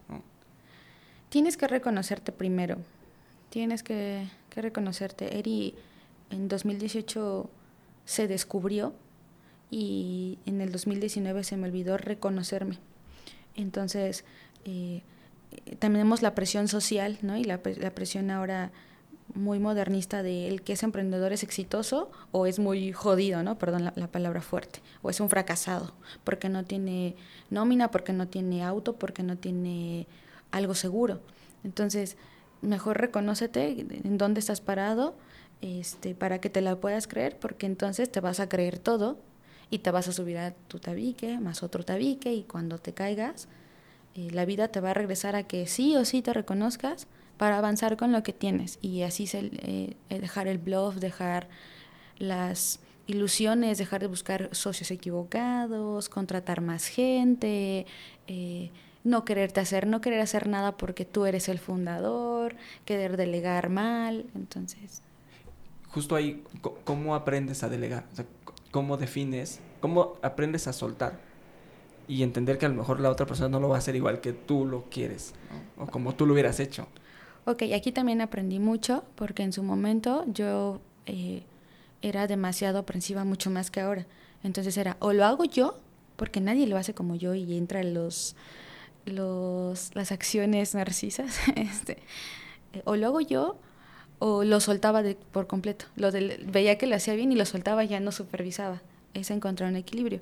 [1.29, 2.77] Tienes que reconocerte primero.
[3.49, 5.37] Tienes que, reconocerte.
[5.37, 5.75] Eri
[6.31, 7.47] en 2018
[8.05, 8.93] se descubrió
[9.69, 12.79] y en el 2019 se me olvidó reconocerme.
[13.55, 14.25] Entonces,
[14.65, 15.03] eh,
[15.77, 17.37] tenemos la presión social, ¿no?
[17.37, 18.71] Y la, la presión ahora
[19.35, 23.59] muy modernista de el que es emprendedor es exitoso o es muy jodido, ¿no?
[23.59, 24.81] Perdón la, la, palabra fuerte.
[25.03, 27.15] O es un fracasado porque no tiene
[27.49, 30.07] nómina, porque no tiene auto, porque no tiene
[30.51, 31.21] algo seguro.
[31.63, 32.17] Entonces,
[32.61, 35.15] mejor reconócete en dónde estás parado
[35.61, 39.19] este, para que te la puedas creer, porque entonces te vas a creer todo
[39.69, 43.47] y te vas a subir a tu tabique, más otro tabique, y cuando te caigas,
[44.15, 47.07] eh, la vida te va a regresar a que sí o sí te reconozcas
[47.37, 48.79] para avanzar con lo que tienes.
[48.81, 51.49] Y así se, eh, dejar el bluff, dejar
[52.17, 57.85] las ilusiones, dejar de buscar socios equivocados, contratar más gente,
[58.27, 58.71] eh,
[59.07, 64.25] no quererte hacer, no querer hacer nada porque tú eres el fundador, querer delegar mal,
[64.35, 65.01] entonces.
[65.89, 66.43] Justo ahí,
[66.83, 68.05] ¿cómo aprendes a delegar?
[68.71, 71.19] ¿Cómo defines, cómo aprendes a soltar?
[72.07, 74.21] Y entender que a lo mejor la otra persona no lo va a hacer igual
[74.21, 75.33] que tú lo quieres,
[75.77, 76.87] o como tú lo hubieras hecho.
[77.45, 81.43] Ok, aquí también aprendí mucho, porque en su momento yo eh,
[82.01, 84.05] era demasiado aprensiva, mucho más que ahora.
[84.43, 85.79] Entonces era, o lo hago yo,
[86.17, 88.35] porque nadie lo hace como yo y entra los
[89.07, 91.97] los, las acciones narcisas, este,
[92.73, 93.57] eh, o lo hago yo
[94.19, 95.85] o lo soltaba de, por completo.
[95.95, 98.81] Lo veía que lo hacía bien y lo soltaba, ya no supervisaba.
[99.13, 100.21] Es encontrar un equilibrio.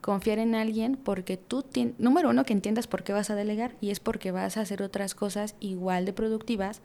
[0.00, 1.64] Confiar en alguien porque tú,
[1.98, 4.82] número uno, que entiendas por qué vas a delegar y es porque vas a hacer
[4.82, 6.80] otras cosas igual de productivas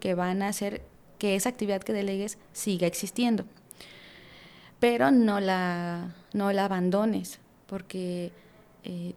[0.00, 0.82] que van a hacer
[1.18, 3.44] que esa actividad que delegues siga existiendo.
[4.80, 8.32] Pero no la, no la abandones porque
[8.84, 9.14] eh,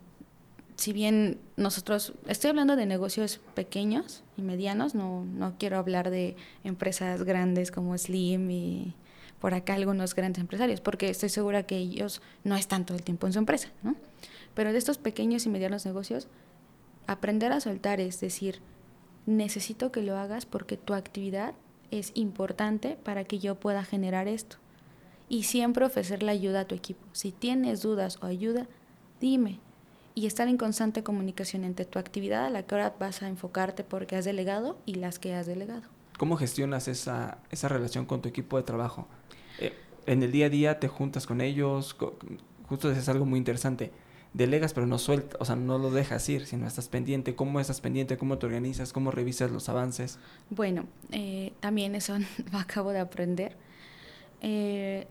[0.75, 6.35] si bien nosotros, estoy hablando de negocios pequeños y medianos, no, no quiero hablar de
[6.63, 8.93] empresas grandes como Slim y
[9.39, 13.27] por acá algunos grandes empresarios, porque estoy segura que ellos no están todo el tiempo
[13.27, 13.95] en su empresa, ¿no?
[14.53, 16.27] Pero de estos pequeños y medianos negocios,
[17.07, 18.59] aprender a soltar es decir,
[19.25, 21.53] necesito que lo hagas porque tu actividad
[21.91, 24.57] es importante para que yo pueda generar esto.
[25.27, 27.03] Y siempre ofrecer la ayuda a tu equipo.
[27.11, 28.67] Si tienes dudas o ayuda,
[29.19, 29.59] dime,
[30.15, 33.83] y estar en constante comunicación entre tu actividad a la que ahora vas a enfocarte
[33.83, 35.83] porque has delegado y las que has delegado.
[36.17, 39.07] ¿Cómo gestionas esa, esa relación con tu equipo de trabajo?
[39.59, 39.73] Eh,
[40.05, 41.97] en el día a día te juntas con ellos,
[42.67, 43.91] justo es algo muy interesante.
[44.33, 47.35] Delegas pero no sueltas, o sea, no lo dejas ir, sino estás pendiente.
[47.35, 48.17] ¿Cómo estás pendiente?
[48.17, 48.93] ¿Cómo te organizas?
[48.93, 50.17] ¿Cómo revisas los avances?
[50.49, 52.17] Bueno, eh, también eso
[52.53, 53.57] acabo de aprender.
[54.41, 55.07] Eh,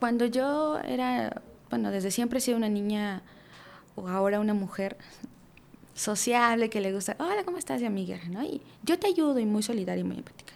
[0.00, 3.22] cuando yo era, bueno, desde siempre he sido una niña
[3.96, 4.96] o ahora una mujer
[5.94, 8.20] sociable que le gusta, hola, ¿cómo estás, amiga?
[8.30, 8.42] ¿no?
[8.44, 10.52] Y yo te ayudo y muy solidaria y muy empática.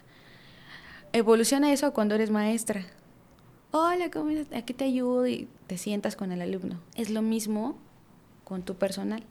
[1.11, 2.85] Evoluciona eso cuando eres maestra.
[3.71, 4.57] Hola, ¿cómo estás?
[4.57, 6.79] Aquí te ayudo y te sientas con el alumno.
[6.95, 7.77] Es lo mismo
[8.45, 9.23] con tu personal.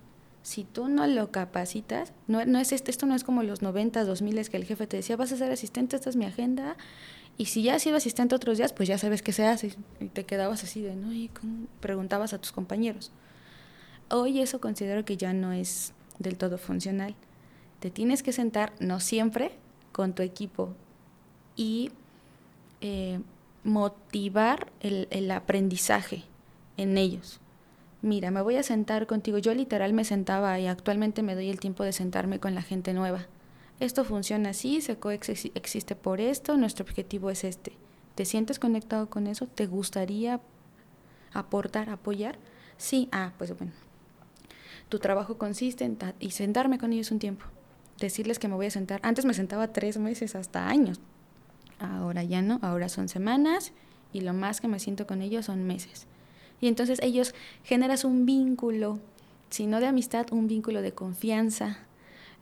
[0.43, 4.05] Si tú no lo capacitas, no, no es este, esto no es como los 90,
[4.05, 6.77] 2000 que el jefe te decía, vas a ser asistente, esta es mi agenda,
[7.37, 9.75] y si ya has sido asistente otros días, pues ya sabes qué se hace.
[10.01, 11.13] Y te quedabas así de, ¿no?
[11.13, 11.31] Y
[11.81, 13.13] preguntabas a tus compañeros.
[14.11, 17.15] Hoy eso considero que ya no es del todo funcional.
[17.79, 19.53] Te tienes que sentar, no siempre,
[19.93, 20.75] con tu equipo
[21.57, 21.93] y
[22.81, 23.21] eh,
[23.65, 26.25] motivar el, el aprendizaje
[26.77, 27.41] en ellos.
[28.03, 29.39] Mira, me voy a sentar contigo.
[29.39, 32.95] Yo literal me sentaba y actualmente me doy el tiempo de sentarme con la gente
[32.95, 33.27] nueva.
[33.79, 34.99] Esto funciona así, se
[35.55, 37.73] existe por esto, nuestro objetivo es este.
[38.15, 39.47] ¿Te sientes conectado con eso?
[39.47, 40.41] ¿Te gustaría
[41.33, 42.39] aportar, apoyar?
[42.77, 43.73] Sí, ah, pues bueno,
[44.91, 45.97] tu trabajo consiste en
[46.31, 47.47] sentarme con ellos un tiempo,
[47.99, 49.01] decirles que me voy a sentar.
[49.03, 51.01] Antes me sentaba tres meses hasta años,
[51.79, 53.73] ahora ya no, ahora son semanas
[54.13, 56.07] y lo más que me siento con ellos son meses.
[56.61, 58.99] Y entonces ellos generas un vínculo,
[59.49, 61.79] si no de amistad, un vínculo de confianza,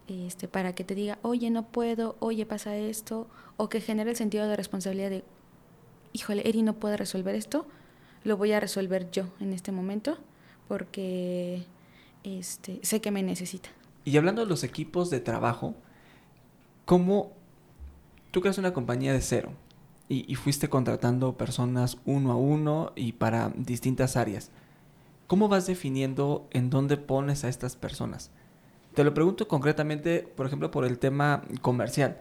[0.08, 4.16] este, para que te diga, oye, no puedo, oye, pasa esto, o que genere el
[4.16, 5.22] sentido de responsabilidad de,
[6.14, 7.66] híjole, Eri no puede resolver esto,
[8.24, 10.16] lo voy a resolver yo en este momento,
[10.66, 11.66] porque
[12.24, 13.70] este, sé que me necesita.
[14.04, 15.74] Y hablando de los equipos de trabajo,
[16.84, 17.32] ¿cómo
[18.30, 19.52] tú creas una compañía de cero
[20.08, 24.50] y, fuiste contratando personas uno a uno y para distintas áreas?
[25.26, 28.30] ¿Cómo vas definiendo en dónde pones a estas personas?
[28.94, 32.18] Te lo pregunto concretamente, por ejemplo, por el tema comercial.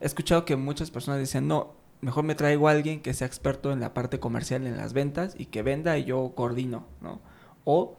[0.00, 3.72] He escuchado que muchas personas dicen, no, mejor me traigo a alguien que sea experto
[3.72, 7.20] en la parte comercial, en las ventas, y que venda y yo coordino, ¿no?
[7.64, 7.96] O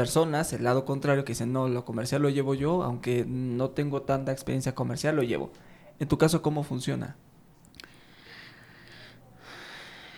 [0.00, 4.00] personas, el lado contrario, que dicen, no, lo comercial lo llevo yo, aunque no tengo
[4.00, 5.50] tanta experiencia comercial, lo llevo.
[5.98, 7.16] En tu caso, ¿cómo funciona?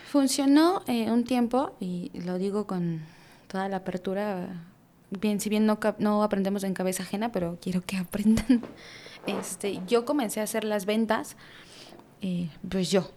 [0.06, 3.00] Funcionó eh, un tiempo, y lo digo con
[3.48, 4.62] toda la apertura,
[5.10, 8.62] bien, si bien no, no aprendemos en cabeza ajena, pero quiero que aprendan.
[9.26, 11.36] Este, yo comencé a hacer las ventas,
[12.20, 13.10] eh, pues yo,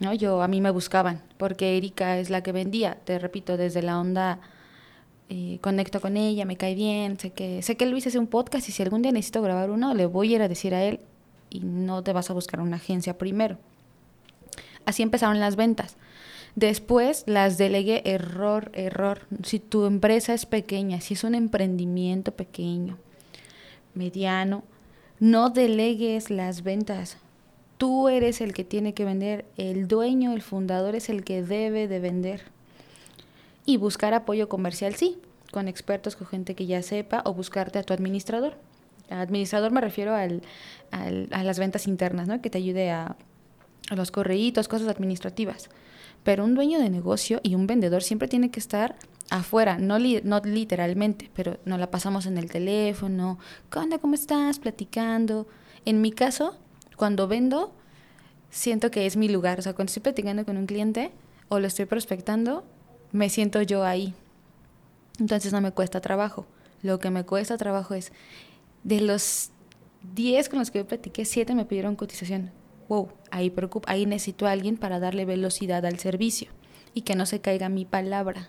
[0.00, 0.14] ¿no?
[0.14, 4.00] Yo, a mí me buscaban, porque Erika es la que vendía, te repito, desde la
[4.00, 4.40] onda
[5.28, 8.68] eh, conecto con ella, me cae bien, sé que, sé que Luis hace un podcast
[8.68, 11.00] y si algún día necesito grabar uno, le voy a ir a decir a él
[11.50, 13.58] y no te vas a buscar una agencia primero.
[14.84, 15.96] Así empezaron las ventas.
[16.54, 19.26] Después las delegué error, error.
[19.42, 22.96] Si tu empresa es pequeña, si es un emprendimiento pequeño,
[23.94, 24.62] mediano,
[25.18, 27.18] no delegues las ventas.
[27.78, 31.88] Tú eres el que tiene que vender, el dueño, el fundador es el que debe
[31.88, 32.55] de vender.
[33.66, 35.18] Y buscar apoyo comercial, sí,
[35.52, 38.54] con expertos, con gente que ya sepa, o buscarte a tu administrador.
[39.10, 40.42] administrador me refiero al,
[40.90, 42.40] a las ventas internas, ¿no?
[42.40, 43.16] que te ayude a,
[43.90, 45.68] a los correitos, cosas administrativas.
[46.22, 48.96] Pero un dueño de negocio y un vendedor siempre tiene que estar
[49.30, 53.38] afuera, no, no literalmente, pero nos la pasamos en el teléfono,
[53.70, 53.98] ¿qué onda?
[53.98, 54.58] ¿Cómo estás?
[54.58, 55.46] Platicando.
[55.84, 56.56] En mi caso,
[56.96, 57.72] cuando vendo,
[58.50, 59.58] siento que es mi lugar.
[59.58, 61.12] O sea, cuando estoy platicando con un cliente
[61.48, 62.64] o lo estoy prospectando,
[63.16, 64.14] me siento yo ahí.
[65.18, 66.46] Entonces no me cuesta trabajo.
[66.82, 68.12] Lo que me cuesta trabajo es,
[68.84, 69.50] de los
[70.14, 72.52] 10 con los que yo platiqué, 7 me pidieron cotización
[72.88, 76.48] wow, ahí, preocupa, ahí necesito a alguien para darle velocidad al servicio
[76.94, 78.48] y que no se caiga mi palabra.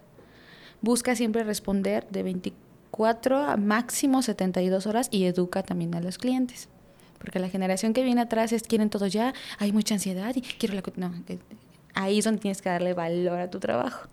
[0.82, 6.70] Busca siempre responder de 24 a máximo 72 horas y educa también a los clientes.
[7.18, 10.76] Porque la generación que viene atrás es quieren todo ya, hay mucha ansiedad y quiero
[10.76, 10.84] la...
[10.96, 11.14] No,
[11.96, 14.08] ahí es donde tienes que darle valor a tu trabajo.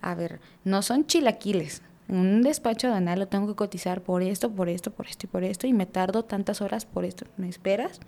[0.00, 1.82] A ver, no son chilaquiles.
[2.08, 5.42] Un despacho de lo tengo que cotizar por esto, por esto, por esto y por
[5.42, 7.26] esto y me tardo tantas horas por esto.
[7.36, 8.00] ¿Me esperas?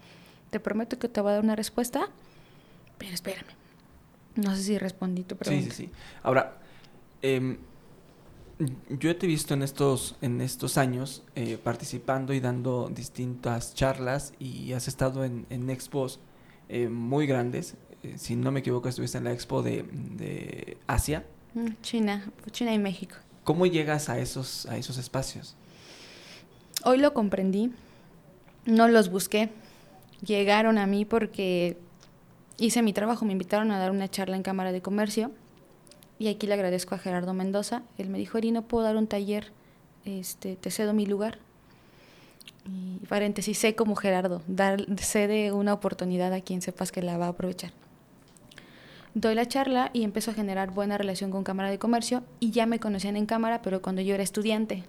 [0.50, 2.08] Te prometo que te voy a dar una respuesta,
[2.96, 3.50] pero espérame.
[4.36, 5.64] No sé si respondí tu pregunta.
[5.64, 5.92] Sí, sí, sí.
[6.22, 6.58] Ahora,
[7.22, 7.58] em,
[8.88, 14.32] yo te he visto en estos, en estos años eh, participando y dando distintas charlas
[14.38, 16.20] y has estado en, en expos
[16.68, 17.76] eh, muy grandes.
[18.02, 21.24] Eh, si no me equivoco, estuviste en la expo de, de Asia.
[21.54, 23.16] Mm, China, China y México.
[23.44, 25.56] ¿Cómo llegas a esos, a esos espacios?
[26.84, 27.72] Hoy lo comprendí,
[28.66, 29.50] no los busqué,
[30.24, 31.76] llegaron a mí porque
[32.58, 35.30] hice mi trabajo, me invitaron a dar una charla en Cámara de Comercio
[36.18, 37.82] y aquí le agradezco a Gerardo Mendoza.
[37.96, 39.52] Él me dijo, Eri, no puedo dar un taller,
[40.04, 41.38] este, te cedo mi lugar.
[42.66, 47.26] Y paréntesis, sé como Gerardo, dar, cede una oportunidad a quien sepas que la va
[47.26, 47.72] a aprovechar.
[49.20, 52.66] Doy la charla y empiezo a generar buena relación con Cámara de Comercio y ya
[52.66, 54.84] me conocían en Cámara, pero cuando yo era estudiante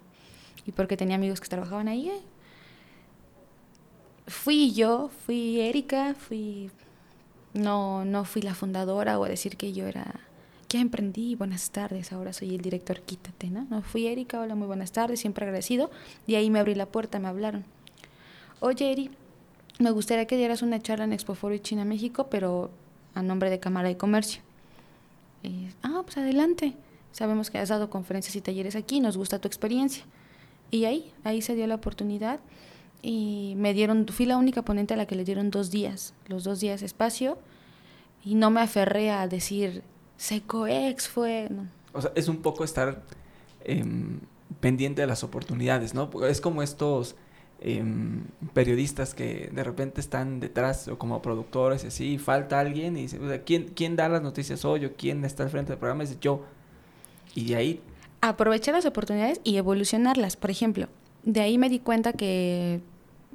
[0.67, 2.21] y porque tenía amigos que trabajaban ahí, eh,
[4.27, 6.69] fui yo, fui Erika, fui
[7.55, 10.19] no no fui la fundadora o a decir que yo era
[10.69, 13.65] ya emprendí, buenas tardes, ahora soy el director, quítate, ¿no?
[13.71, 15.89] No fui Erika, hola, muy buenas tardes, siempre agradecido.
[16.27, 17.65] Y ahí me abrí la puerta, me hablaron.
[18.59, 19.09] Oye, Eri,
[19.79, 22.69] me gustaría que dieras una charla en Expo Foro y China, México, pero
[23.19, 24.41] a nombre de Cámara de Comercio.
[25.83, 26.75] ah, pues adelante.
[27.11, 30.03] Sabemos que has dado conferencias y talleres aquí, nos gusta tu experiencia.
[30.71, 32.39] Y ahí, ahí se dio la oportunidad
[33.01, 36.43] y me dieron, fui la única ponente a la que le dieron dos días, los
[36.43, 37.37] dos días espacio,
[38.23, 39.83] y no me aferré a decir,
[40.17, 41.49] Secoex fue...
[41.93, 43.01] O sea, es un poco estar
[43.63, 44.19] em,
[44.59, 46.09] pendiente de las oportunidades, ¿no?
[46.27, 47.15] Es como estos
[47.61, 53.03] em, periodistas que de repente están detrás o como productores y así, falta alguien y
[53.03, 56.03] dice, ¿quién, ¿quién da las noticias hoy o quién está al frente del programa?
[56.03, 56.45] Es yo.
[57.35, 57.81] Y de ahí...
[58.21, 60.35] Aprovechar las oportunidades y evolucionarlas.
[60.35, 60.87] Por ejemplo,
[61.23, 62.81] de ahí me di cuenta que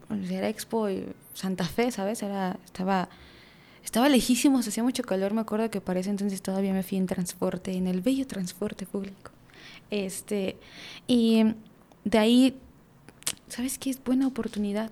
[0.08, 0.88] pues, era Expo
[1.34, 2.22] Santa Fe, ¿sabes?
[2.22, 3.08] Era, estaba,
[3.84, 6.98] estaba lejísimo, se hacía mucho calor, me acuerdo que para ese entonces todavía me fui
[6.98, 9.30] en transporte, en el bello transporte público.
[9.90, 10.56] Este,
[11.06, 11.44] y
[12.04, 12.58] de ahí,
[13.54, 13.90] ¿sabes qué?
[13.90, 14.90] Es buena oportunidad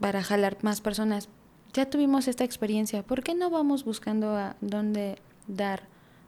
[0.00, 1.28] para jalar más personas.
[1.74, 5.82] Ya tuvimos esta experiencia, ¿por qué no vamos buscando a dónde dar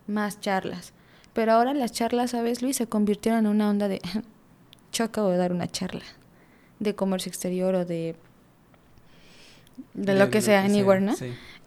[0.07, 0.93] más charlas?
[1.33, 2.77] Pero ahora las charlas, ¿sabes, Luis?
[2.77, 4.01] Se convirtieron en una onda de
[4.93, 6.05] yo acabo de dar una charla
[6.81, 8.15] de comercio exterior o de,
[9.95, 11.15] de, lo que sea, anywhere, ¿no?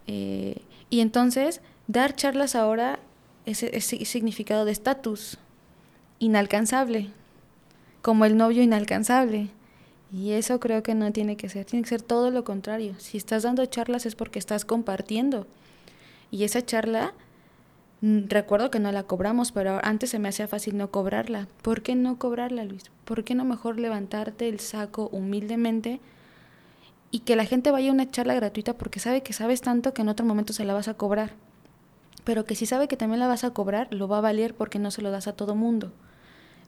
[0.05, 2.99] Eh, y entonces, dar charlas ahora
[3.45, 5.39] es, es, significado de estatus
[6.19, 7.09] inalcanzable,
[8.01, 9.49] como el novio inalcanzable.
[10.11, 12.95] Y eso creo que no tiene que ser, tiene que ser todo lo contrario.
[12.97, 15.47] Si estás dando charlas es porque estás compartiendo.
[16.31, 17.13] Y esa charla
[18.01, 21.47] Mm, recuerdo que no la cobramos, pero antes se me hacía fácil no cobrarla.
[21.61, 22.91] ¿Por qué no cobrarla, Luis?
[23.05, 25.99] ¿Por qué no mejor levantarte el saco humildemente
[27.11, 30.01] y que la gente vaya a una charla gratuita porque sabe que sabes tanto que
[30.01, 31.33] en otro momento se la vas a cobrar?
[32.23, 34.77] pero que si sabe que también la vas a cobrar, lo va a valer porque
[34.77, 35.91] no se lo das a todo mundo.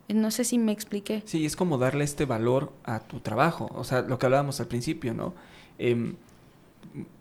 [0.10, 1.24] No sé si me expliqué.
[1.26, 4.68] Sí, es como darle este valor a tu trabajo, o sea, lo que hablábamos al
[4.68, 5.34] principio, ¿no?
[5.78, 6.16] Em,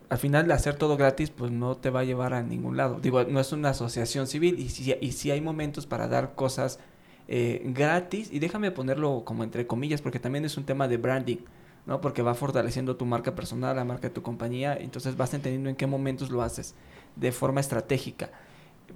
[0.09, 2.99] al final hacer todo gratis, pues no te va a llevar a ningún lado.
[2.99, 6.79] Digo, no es una asociación civil y si, y si hay momentos para dar cosas
[7.27, 11.37] eh, gratis, y déjame ponerlo como entre comillas, porque también es un tema de branding,
[11.85, 12.01] ¿no?
[12.01, 15.75] Porque va fortaleciendo tu marca personal, la marca de tu compañía, entonces vas entendiendo en
[15.75, 16.75] qué momentos lo haces
[17.15, 18.29] de forma estratégica.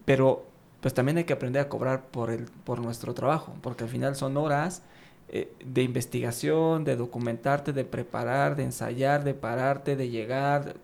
[0.05, 0.45] Pero
[0.87, 4.15] pues también hay que aprender a cobrar por, el, por nuestro trabajo, porque al final
[4.15, 4.83] son horas
[5.27, 10.77] eh, de investigación, de documentarte, de preparar, de ensayar, de pararte, de llegar,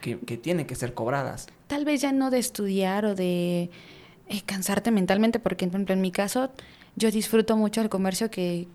[0.00, 1.48] que, que tienen que ser cobradas.
[1.66, 3.70] Tal vez ya no de estudiar o de
[4.28, 6.50] eh, cansarte mentalmente, porque por ejemplo en mi caso
[6.94, 8.68] yo disfruto mucho el comercio que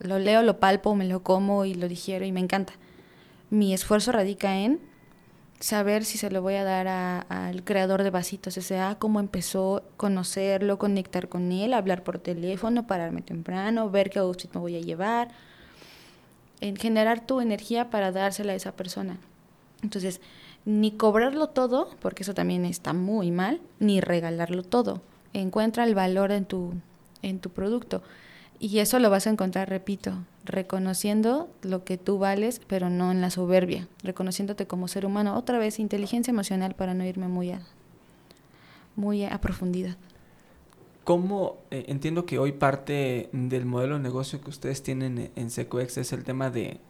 [0.00, 2.74] lo leo, lo palpo, me lo como y lo digiero y me encanta.
[3.48, 4.80] Mi esfuerzo radica en
[5.60, 6.88] saber si se lo voy a dar
[7.28, 12.86] al creador de vasitos, o sea, cómo empezó, conocerlo, conectar con él, hablar por teléfono,
[12.86, 15.28] pararme temprano, ver qué outfit me voy a llevar,
[16.60, 19.18] en generar tu energía para dársela a esa persona.
[19.82, 20.20] Entonces,
[20.64, 25.00] ni cobrarlo todo, porque eso también está muy mal, ni regalarlo todo.
[25.32, 26.74] Encuentra el valor en tu,
[27.22, 28.02] en tu producto.
[28.58, 33.20] Y eso lo vas a encontrar, repito, reconociendo lo que tú vales, pero no en
[33.20, 35.36] la soberbia, reconociéndote como ser humano.
[35.36, 37.60] Otra vez, inteligencia emocional para no irme muy a,
[38.94, 39.96] muy a profundidad.
[41.04, 45.98] ¿Cómo eh, entiendo que hoy parte del modelo de negocio que ustedes tienen en SecoEx
[45.98, 46.80] es el tema de,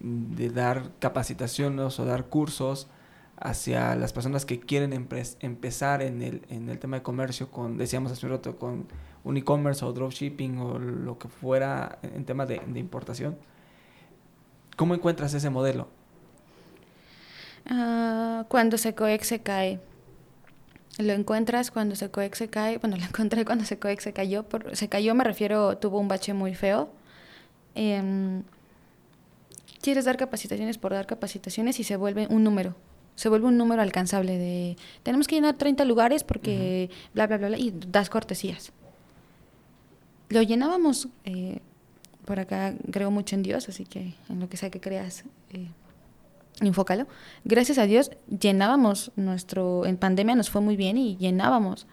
[0.00, 2.88] de dar capacitaciones o dar cursos
[3.36, 8.12] hacia las personas que quieren empezar en el, en el tema de comercio con, decíamos
[8.12, 8.86] hace un rato, con
[9.24, 13.36] un e-commerce o dropshipping o lo que fuera en tema de, importación.
[14.76, 15.88] ¿Cómo encuentras ese modelo?
[17.70, 19.80] Uh, cuando Secoex se cae.
[20.98, 22.78] Lo encuentras cuando Secoex se cae.
[22.78, 24.42] Bueno, lo encontré cuando Secoex se cayó.
[24.44, 26.90] Por, se cayó, me refiero, tuvo un bache muy feo.
[27.74, 28.42] Em,
[29.80, 32.74] quieres dar capacitaciones por dar capacitaciones y se vuelve un número
[33.14, 37.48] se vuelve un número alcanzable de tenemos que llenar 30 lugares porque bla, bla, bla,
[37.48, 38.72] bla, y das cortesías.
[40.32, 41.60] Lo llenábamos, eh,
[42.24, 45.68] por acá creo mucho en Dios, así que en lo que sea que creas, eh,
[46.60, 47.06] enfócalo.
[47.44, 51.86] Gracias a Dios llenábamos nuestro, en pandemia nos fue muy bien y llenábamos,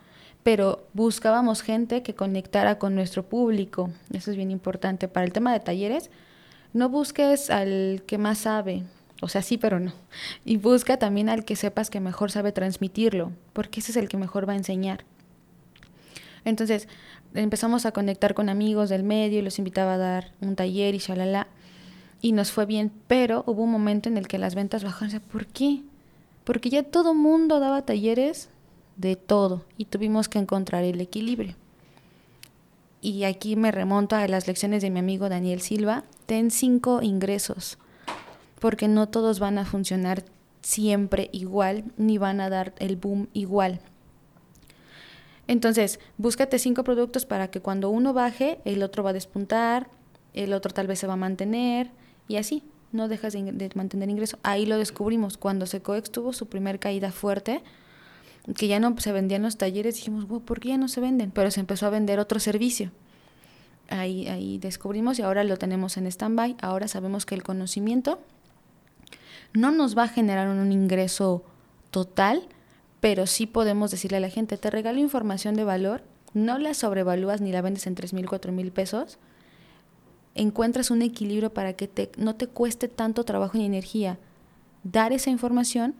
[0.43, 5.07] pero buscábamos gente que conectara con nuestro público, eso es bien importante.
[5.07, 6.09] Para el tema de talleres,
[6.73, 8.83] no busques al que más sabe,
[9.21, 9.91] o sea, sí, pero no.
[10.45, 14.17] Y busca también al que sepas que mejor sabe transmitirlo, porque ese es el que
[14.17, 15.03] mejor va a enseñar.
[16.45, 16.87] Entonces,
[17.33, 20.99] empezamos a conectar con amigos del medio y los invitaba a dar un taller y
[20.99, 21.47] shalala.
[22.21, 25.21] Y nos fue bien, pero hubo un momento en el que las ventas bajaron.
[25.21, 25.83] ¿Por qué?
[26.43, 28.49] Porque ya todo mundo daba talleres
[28.97, 31.55] de todo y tuvimos que encontrar el equilibrio.
[33.01, 36.03] Y aquí me remonto a las lecciones de mi amigo Daniel Silva.
[36.25, 37.77] Ten cinco ingresos
[38.59, 40.23] porque no todos van a funcionar
[40.61, 43.79] siempre igual ni van a dar el boom igual.
[45.49, 49.89] Entonces, búscate cinco productos para que cuando uno baje, el otro va a despuntar,
[50.35, 51.89] el otro tal vez se va a mantener
[52.27, 54.37] y así, no dejas de, mantener ingreso.
[54.43, 55.37] Ahí lo descubrimos.
[55.37, 57.63] Cuando Secoex tuvo su primer caída fuerte,
[58.55, 61.31] que ya no se vendían los talleres, dijimos, ¿por qué ya no se venden?
[61.31, 62.91] Pero se empezó a vender otro servicio.
[63.89, 66.57] Ahí, ahí descubrimos y ahora lo tenemos en stand-by.
[66.61, 68.19] Ahora sabemos que el conocimiento
[69.53, 71.43] no nos va a generar un ingreso
[71.89, 72.47] total,
[72.99, 77.41] pero sí podemos decirle a la gente, te regalo información de valor, no la sobrevalúas
[77.41, 79.17] ni la vendes en tres mil, cuatro mil pesos,
[80.35, 84.19] encuentras un equilibrio para que te, no te cueste tanto trabajo ni energía
[84.83, 85.95] dar esa información,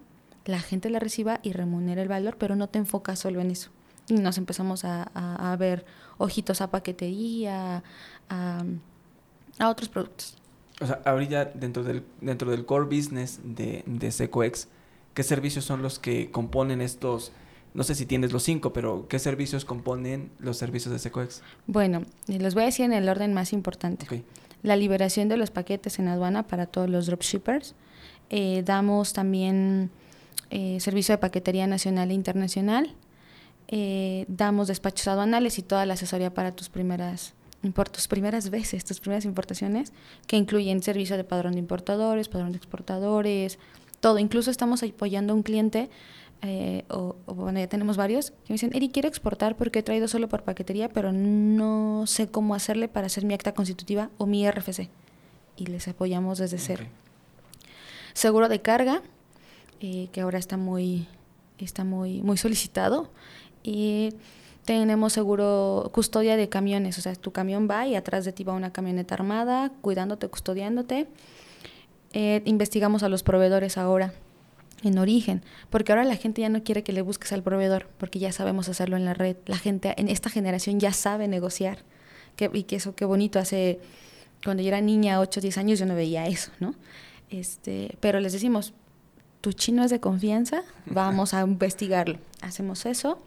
[0.46, 3.70] la gente la reciba y remunera el valor, pero no te enfocas solo en eso.
[4.08, 5.86] Y nos empezamos a, ver
[6.18, 7.84] ojitos a paquetería,
[8.30, 8.64] a,
[9.60, 10.40] a otros productos
[10.82, 14.68] o sea, ahorita dentro del, dentro del core business de, de SecoEx,
[15.14, 17.32] ¿qué servicios son los que componen estos?
[17.74, 21.42] No sé si tienes los cinco, pero ¿qué servicios componen los servicios de SecoEx?
[21.68, 24.24] Bueno, los voy a decir en el orden más importante.
[24.64, 27.76] La liberación de los paquetes en aduana para todos los dropshippers.
[28.30, 29.92] Eh, damos también
[30.50, 32.96] eh, servicio de paquetería nacional e internacional.
[33.68, 37.34] Eh, damos despachos aduanales y toda la asesoría para tus primeras
[37.74, 39.92] por tus primeras veces, tus primeras importaciones,
[40.28, 43.60] que incluyen servicio de padrón de importadores, padrón de exportadores,
[44.00, 44.20] todo.
[44.20, 45.90] Incluso estamos apoyando a un cliente,
[46.42, 50.08] eh, o, bueno, ya tenemos varios, que me dicen, Eri, quiero exportar porque he traído
[50.08, 54.50] solo por paquetería, pero no sé cómo hacerle para hacer mi acta constitutiva o mi
[54.50, 54.90] RFC.
[55.58, 56.86] Y les apoyamos desde cero.
[58.14, 59.02] Seguro de carga,
[59.82, 61.08] eh, que ahora está muy
[61.66, 63.10] está muy, muy solicitado.
[63.64, 64.14] Y
[64.66, 68.54] tenemos seguro custodia de camiones, o sea, tu camión va y atrás de ti va
[68.54, 71.08] una camioneta armada, cuidándote, custodiándote.
[72.14, 74.14] Eh, investigamos a los proveedores ahora
[74.84, 78.20] en origen, porque ahora la gente ya no quiere que le busques al proveedor, porque
[78.20, 79.38] ya sabemos hacerlo en la red.
[79.46, 81.80] La gente en esta generación ya sabe negociar.
[82.36, 83.80] Que, y que eso, qué bonito, hace,
[84.44, 86.74] cuando yo era niña, 8 o 10 años, yo no veía eso, ¿no?
[87.30, 88.74] Este, pero les decimos,
[89.42, 92.18] tu chino es de confianza, vamos a investigarlo.
[92.42, 93.20] Hacemos eso.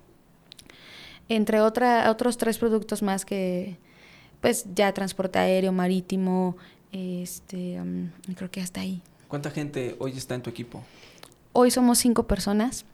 [1.28, 3.76] Entre otra, otros tres productos más que,
[4.40, 6.56] pues ya transporte aéreo, marítimo,
[6.92, 9.02] este, um, creo que hasta ahí.
[9.28, 10.82] ¿Cuánta gente hoy está en tu equipo?
[11.52, 12.84] Hoy somos cinco personas.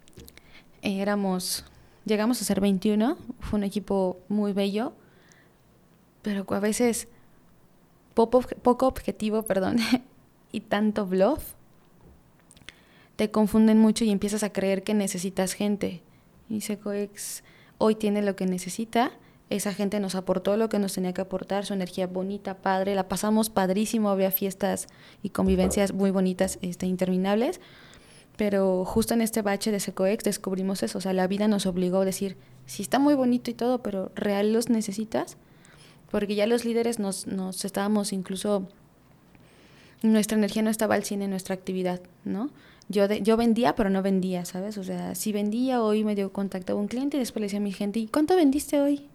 [0.82, 1.64] Eh, éramos,
[2.05, 3.18] llegamos a ser 21.
[3.40, 4.92] Fue un equipo muy bello,
[6.22, 7.09] pero a veces
[8.14, 9.78] poco, poco objetivo, perdón,
[10.53, 11.55] y tanto bluff.
[13.16, 16.03] Te confunden mucho y empiezas a creer que necesitas gente.
[16.49, 17.42] Y Secoex
[17.78, 19.11] hoy tiene lo que necesita.
[19.51, 22.94] Esa gente nos aportó lo que nos tenía que aportar, su energía bonita, padre.
[22.94, 24.88] La pasamos padrísimo, había fiestas
[25.22, 27.61] y convivencias muy bonitas, este, interminables
[28.38, 32.03] pero justo en este bache de Secoex descubrimos eso, o sea, la vida nos obligó
[32.03, 32.36] a decir,
[32.66, 35.36] sí está muy bonito y todo, pero ¿real los necesitas?
[36.12, 38.68] Porque ya los líderes nos, nos estábamos incluso,
[40.03, 42.51] nuestra energía no estaba al cine en nuestra actividad, ¿no?
[42.88, 44.78] Yo, yo vendía, pero no vendía, ¿sabes?
[44.78, 47.59] O sea, si vendía, hoy me dio contacto a un cliente y después le decía
[47.59, 49.09] a mi gente, ¿y cuánto vendiste hoy?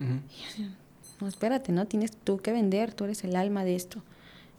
[0.00, 1.86] No, espérate, ¿no?
[1.86, 4.02] Tienes tú que vender, tú eres el alma de esto.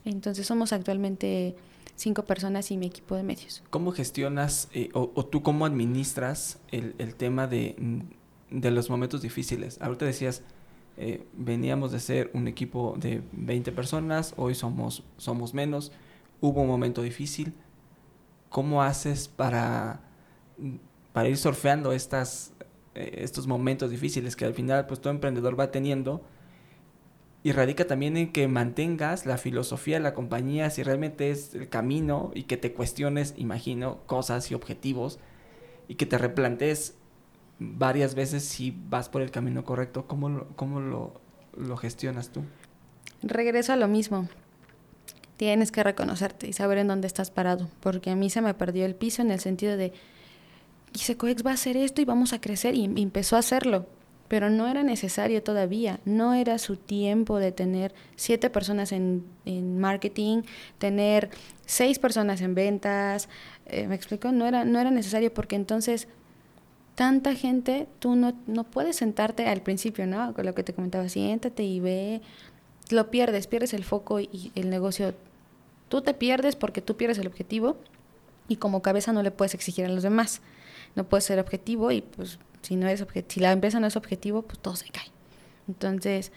[0.06, 1.56] Entonces somos actualmente
[1.96, 3.64] cinco personas y mi equipo de medios.
[3.70, 7.76] ¿Cómo gestionas eh, o, tú cómo administras el, el tema de,
[8.50, 9.80] de, los momentos difíciles?
[9.82, 10.44] Ahorita decías,
[10.98, 15.92] eh, veníamos de ser un equipo de 20 personas, hoy somos, somos menos,
[16.42, 17.54] hubo un momento difícil.
[18.50, 20.02] ¿Cómo haces para,
[21.14, 22.52] para ir surfeando estas,
[22.96, 26.24] eh, estos momentos difíciles que al final pues todo emprendedor va teniendo?
[27.44, 31.70] y radica también en que mantengas la filosofía de la compañía, si realmente es el
[31.70, 35.20] camino y que te cuestiones, imagino, cosas y objetivos
[35.88, 36.96] y que te replantes
[37.58, 40.06] varias veces si vas por el camino correcto.
[40.08, 41.20] ¿Cómo cómo lo,
[41.58, 42.44] lo gestionas tú?
[43.24, 44.28] Regreso a lo mismo.
[45.38, 48.86] Tienes que reconocerte y saber en dónde estás parado, porque a mí se me perdió
[48.86, 49.94] el piso en el sentido de,
[50.94, 53.86] y Secoex va a hacer esto y vamos a crecer, y empezó a hacerlo.
[54.28, 59.26] Pero no era necesario todavía, no era su tiempo de tener siete personas en,
[59.80, 60.44] marketing,
[60.78, 61.30] tener
[61.66, 63.28] seis personas en ventas,
[63.66, 66.08] eh, me explico, no era, no era necesario porque entonces
[66.96, 70.34] tanta gente, tú no, no puedes sentarte al principio, ¿no?
[70.34, 72.22] Con lo que te comentaba, siéntate y ve,
[72.90, 75.14] lo pierdes, pierdes el foco y el negocio,
[75.90, 77.78] tú te pierdes porque tú pierdes el objetivo
[78.48, 80.42] y como cabeza no le puedes exigir a los demás,
[80.96, 84.44] no puedes ser objetivo y pues si no es si la empresa no es objetivo,
[84.44, 85.08] pues todo se cae.
[85.68, 86.32] Entonces,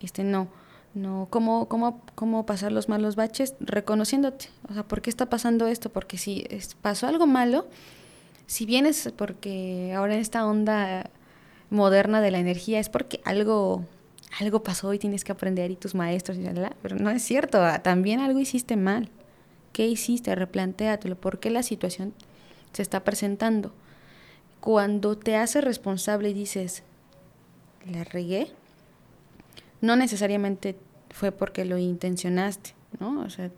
[0.00, 0.48] este no,
[0.94, 3.54] no, ¿cómo, cómo, cómo pasar los malos baches?
[3.60, 4.48] Reconociéndote.
[4.68, 5.90] O sea, ¿por qué está pasando esto?
[5.90, 6.46] Porque si
[6.82, 7.66] pasó algo malo,
[8.46, 11.10] si bien es porque ahora en esta onda
[11.70, 13.84] moderna de la energía es porque algo
[14.40, 16.44] algo pasó y tienes que aprender y tus maestros y
[16.82, 19.08] pero no es cierto, también algo hiciste mal.
[19.72, 20.34] ¿Qué hiciste?
[20.34, 22.12] Replantéatelo, ¿por qué la situación
[22.72, 23.72] se está presentando?
[24.60, 26.82] Cuando te haces responsable y dices,
[27.90, 28.52] la regué,
[29.80, 30.76] no necesariamente
[31.10, 33.20] fue porque lo intencionaste, ¿no?
[33.22, 33.50] O sea,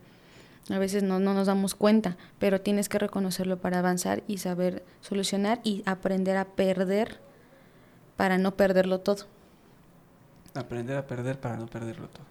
[0.71, 4.85] a veces no, no, nos damos cuenta, pero tienes que reconocerlo para avanzar y saber
[5.01, 7.19] solucionar y aprender a perder
[8.17, 9.27] para no perderlo todo.
[10.55, 12.27] Aprender a perder para no perderlo todo.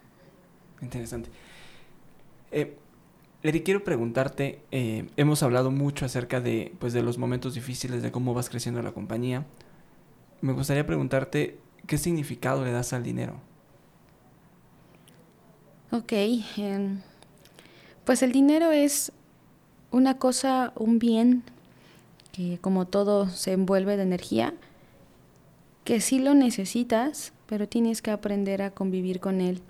[0.82, 1.30] Interesante.
[2.51, 2.78] Eh,
[3.44, 8.12] Eri, quiero preguntarte, eh, hemos hablado mucho acerca de, pues, de los momentos difíciles, de
[8.12, 9.46] cómo vas creciendo la compañía.
[10.42, 13.34] Me gustaría preguntarte, ¿qué significado le das al dinero?
[15.92, 16.14] Ok,
[16.58, 17.02] em,
[18.06, 19.12] pues el dinero es
[19.89, 21.44] una cosa, un bien,
[22.32, 24.54] que como todo se envuelve de energía,
[25.84, 29.62] que sí lo necesitas, pero tienes que aprender a convivir con él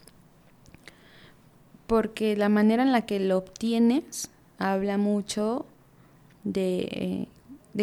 [1.88, 5.66] porque la manera en la que lo obtienes habla mucho
[6.44, 7.28] de,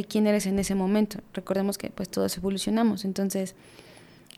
[0.08, 1.18] quién eres en ese momento.
[1.34, 3.54] Recordemos que pues todos evolucionamos, entonces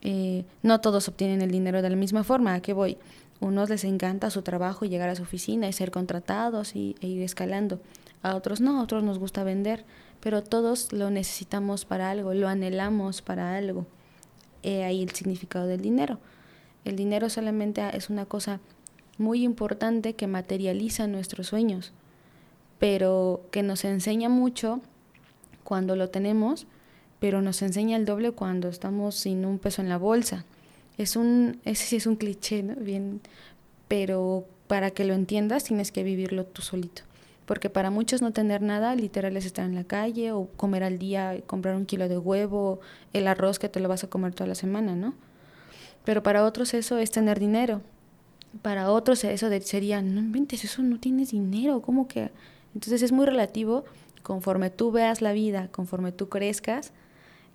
[0.03, 2.55] eh, no todos obtienen el dinero de la misma forma.
[2.55, 2.99] ¿A qué voy?
[3.41, 7.07] Unos les encanta su trabajo y llegar a su oficina y ser contratados y, e
[7.07, 7.81] ir escalando.
[8.23, 9.85] A otros no, a otros nos gusta vender,
[10.21, 13.87] pero todos lo necesitamos para algo, lo anhelamos para algo.
[14.63, 16.19] He ahí el significado del dinero.
[16.85, 18.61] El dinero solamente es una cosa
[19.21, 21.93] muy importante que materializa nuestros sueños,
[22.79, 24.81] pero que nos enseña mucho
[25.62, 26.66] cuando lo tenemos,
[27.21, 30.47] pero nos enseña el doble cuando estamos sin un peso en la bolsa.
[30.97, 32.75] Es un, ese sí es un cliché, ¿no?
[32.77, 33.21] Bien,
[33.89, 37.03] pero para que lo entiendas tienes que vivirlo tú solito.
[37.45, 40.99] Porque para muchos no tener nada, literal es estar en la calle o comer al
[40.99, 42.81] día, comprar un kilo de huevo,
[43.12, 45.14] el arroz que te lo vas a comer toda la semana, ¿no?
[46.05, 47.83] Pero para otros eso es tener dinero.
[48.63, 52.31] Para otros eso sería, no inventes, eso no tienes dinero, ¿cómo que?
[52.75, 53.85] Entonces es muy relativo,
[54.23, 56.93] conforme tú veas la vida, conforme tú crezcas,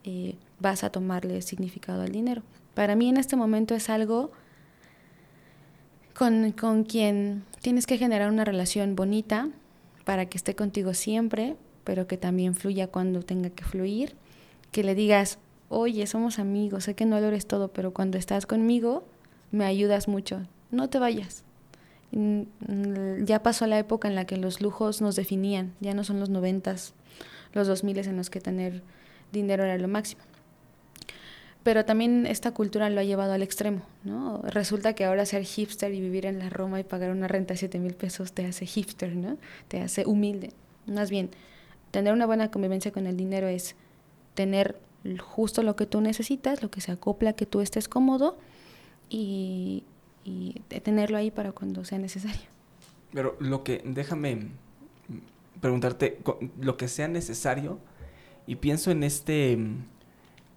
[0.03, 2.43] eh, vas a tomarle significado al dinero.
[2.73, 4.31] Para mí en este momento es algo
[6.17, 9.49] con, con quien tienes que generar una relación bonita
[10.05, 14.15] para que esté contigo siempre, pero que también fluya cuando tenga que fluir,
[14.71, 15.39] que le digas,
[15.69, 19.03] oye, somos amigos, sé que no lo eres todo, pero cuando estás conmigo
[19.51, 20.41] me ayudas mucho,
[20.75, 21.43] no te vayas.
[22.11, 26.29] Ya pasó la época en la que los lujos nos definían, ya no son los
[26.29, 26.93] noventas,
[27.53, 28.83] los dos miles en los que tener
[29.31, 30.21] dinero era lo máximo.
[31.63, 34.39] Pero también esta cultura lo ha llevado al extremo, ¿no?
[34.43, 37.57] Resulta que ahora ser hipster y vivir en la Roma y pagar una renta de
[37.57, 39.37] 7 mil pesos te hace hipster, ¿no?
[39.67, 40.51] Te hace humilde.
[40.85, 41.31] Más bien,
[41.89, 43.75] tener una buena convivencia con el dinero es
[44.35, 44.79] tener
[45.19, 48.37] justo lo que tú necesitas, lo que se acopla, que tú estés cómodo
[49.09, 49.83] y,
[50.25, 52.41] y tenerlo ahí para cuando sea necesario.
[53.13, 54.49] Pero lo que, déjame
[55.61, 56.19] preguntarte,
[56.59, 57.79] lo que sea necesario,
[58.47, 59.53] y pienso en este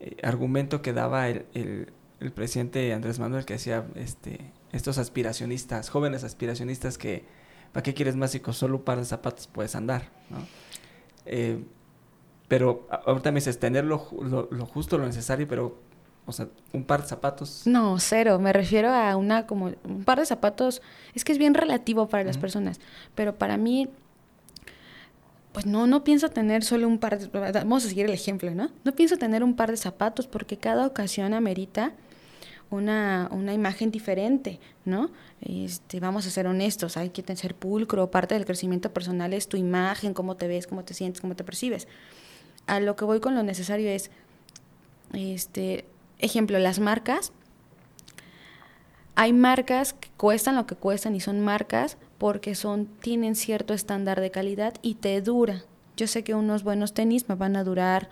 [0.00, 4.40] eh, argumento que daba el, el, presidente Andrés Manuel, que decía, este,
[4.72, 7.24] estos aspiracionistas, jóvenes aspiracionistas que,
[7.72, 10.10] ¿para qué quieres más con solo un par de zapatos puedes andar?
[10.30, 10.38] ¿no?
[11.26, 11.62] Eh,
[12.48, 15.78] pero ahorita me dices, tener lo, justo, lo necesario, pero,
[16.28, 17.62] o sea, un par de zapatos.
[17.66, 18.38] No, cero.
[18.38, 20.82] Me refiero a una como, un par de zapatos,
[21.14, 22.80] es que es bien relativo para las personas,
[23.14, 23.88] pero para mí,
[25.52, 28.70] pues no, no pienso tener solo un par de, vamos a seguir el ejemplo, ¿no?
[28.84, 31.92] No pienso tener un par de zapatos porque cada ocasión amerita
[32.70, 35.10] una, una imagen diferente, ¿no?
[35.40, 39.56] Este, vamos a ser honestos, hay que ser pulcro, parte del crecimiento personal es tu
[39.56, 41.88] imagen, cómo te ves, cómo te sientes, cómo te percibes
[42.68, 44.10] a lo que voy con lo necesario es,
[45.12, 45.86] este,
[46.18, 47.32] ejemplo, las marcas.
[49.14, 54.20] Hay marcas que cuestan lo que cuestan y son marcas porque son, tienen cierto estándar
[54.20, 55.64] de calidad y te dura.
[55.96, 58.08] Yo sé que unos buenos tenis me van a durar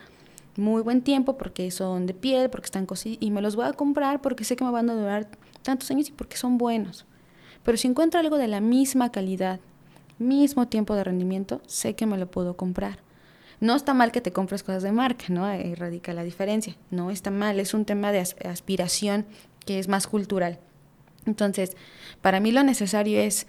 [0.57, 3.72] muy buen tiempo porque son de piel, porque están cosidos y me los voy a
[3.72, 5.28] comprar porque sé que me van a durar
[5.62, 7.04] tantos años y porque son buenos.
[7.62, 9.61] Pero si encuentro algo de la misma calidad,
[10.18, 13.05] mismo tiempo de rendimiento, sé que me lo puedo comprar.
[13.61, 15.44] No está mal que te compres cosas de marca, ¿no?
[15.44, 16.76] Ahí radica la diferencia.
[16.90, 19.24] No está mal, es un tema de aspiración
[19.64, 20.59] que es más cultural.
[21.24, 21.76] Entonces,
[22.20, 23.46] para mí lo necesario es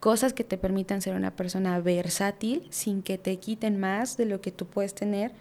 [0.00, 4.40] cosas que te permitan ser una persona versátil sin que te quiten más de lo
[4.40, 5.32] que tú puedes tener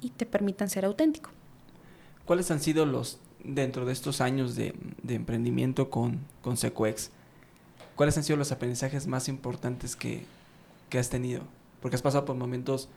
[0.00, 1.30] y te permitan ser auténtico.
[2.24, 4.74] ¿Cuáles han sido los, dentro de estos años de,
[5.08, 7.10] emprendimiento con, con Secuex,
[7.96, 10.24] cuáles han sido los aprendizajes más importantes que,
[10.88, 11.42] que has tenido?
[11.80, 12.88] Porque has pasado por momentos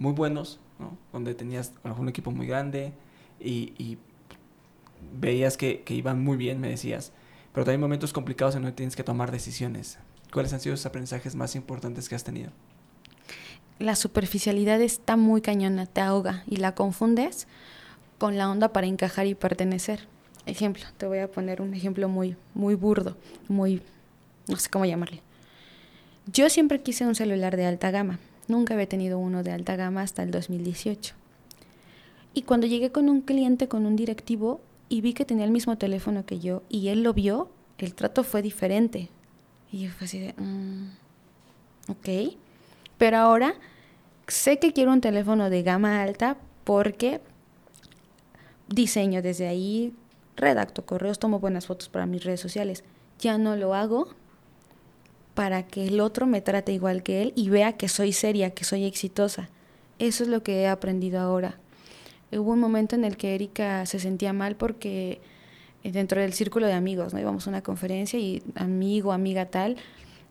[0.00, 0.96] muy buenos, ¿no?
[1.12, 2.94] Donde tenías un equipo muy grande
[3.38, 3.98] y,
[5.12, 7.12] veías que, iban muy bien, me decías.
[7.52, 9.98] Pero también momentos complicados en donde tienes que tomar decisiones.
[10.32, 12.50] ¿Cuáles han sido los aprendizajes más importantes que has tenido?
[13.78, 17.46] La superficialidad está muy cañona, te ahoga y la confundes
[18.16, 20.08] con la onda para encajar y pertenecer.
[20.46, 23.82] Ejemplo, te voy a poner un ejemplo muy, muy burdo, muy,
[24.48, 25.20] no sé cómo llamarle.
[26.32, 28.18] Yo siempre quise un celular de alta gama
[28.50, 31.14] Nunca había tenido uno de alta gama hasta el 2018.
[32.34, 35.78] Y cuando llegué con un cliente, con un directivo, y vi que tenía el mismo
[35.78, 37.48] teléfono que yo, y él lo vio,
[37.78, 39.08] el trato fue diferente.
[39.70, 40.90] Y yo fue así de, mm,
[41.92, 42.36] ok.
[42.98, 43.54] Pero ahora
[44.26, 47.20] sé que quiero un teléfono de gama alta porque
[48.68, 49.94] diseño desde ahí,
[50.36, 52.82] redacto correos, tomo buenas fotos para mis redes sociales.
[53.20, 54.08] Ya no lo hago
[55.34, 58.64] para que el otro me trate igual que él y vea que soy seria, que
[58.64, 59.48] soy exitosa.
[59.98, 61.58] Eso es lo que he aprendido ahora.
[62.32, 65.20] Hubo un momento en el que Erika se sentía mal porque
[65.82, 67.20] eh, dentro del círculo de amigos, ¿no?
[67.20, 69.76] Íbamos a una conferencia y amigo, amiga tal,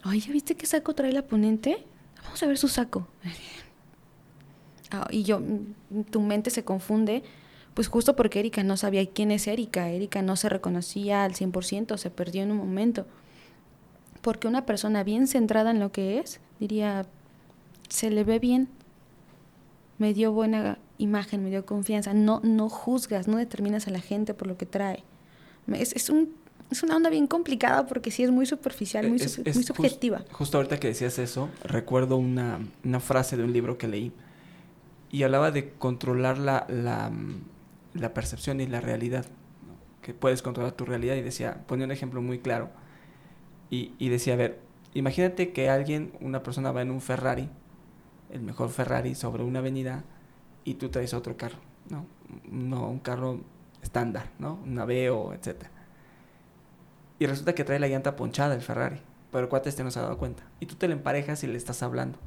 [0.06, 1.86] oye, ¿ya viste qué saco trae la ponente?
[2.24, 3.08] Vamos a ver su saco.
[4.92, 7.22] Ah, y yo, mm, tu mente se confunde,
[7.76, 9.88] pues justo porque Erika no sabía quién es Erika.
[9.92, 13.06] Erika no se reconocía al 100%, se perdió en un momento.
[14.22, 17.06] Porque una persona bien centrada en lo que es, diría,
[17.90, 18.68] se le ve bien,
[19.98, 22.14] me dio buena imagen, me dio confianza.
[22.14, 25.04] No, no juzgas, no determinas a la gente por lo que trae.
[25.74, 26.34] Es, es, un,
[26.72, 30.24] es una onda bien complicada porque sí es muy superficial, muy, muy subjetiva.
[30.32, 34.12] justo ahorita que decías eso, recuerdo una, una frase de un libro que leí
[35.12, 37.12] y hablaba de controlar la, la,
[37.94, 39.26] la percepción y la realidad,
[40.02, 42.70] que puedes controlar tu realidad y decía, ponía un ejemplo muy claro
[43.70, 44.60] y, y decía, a ver,
[44.94, 47.50] imagínate que alguien, una persona va en un Ferrari,
[48.32, 50.04] el mejor Ferrari sobre una avenida
[50.64, 51.58] y tú traes otro carro,
[51.90, 52.06] ¿no?
[52.50, 53.40] No, un carro
[53.82, 54.60] estándar, ¿no?
[54.66, 55.66] Un Aveo, etc.
[57.18, 59.02] Y resulta que trae la llanta ponchada el Ferrari,
[59.32, 60.44] pero el cuate este no se ha dado cuenta.
[60.60, 62.20] Y tú te le emparejas y le estás hablando.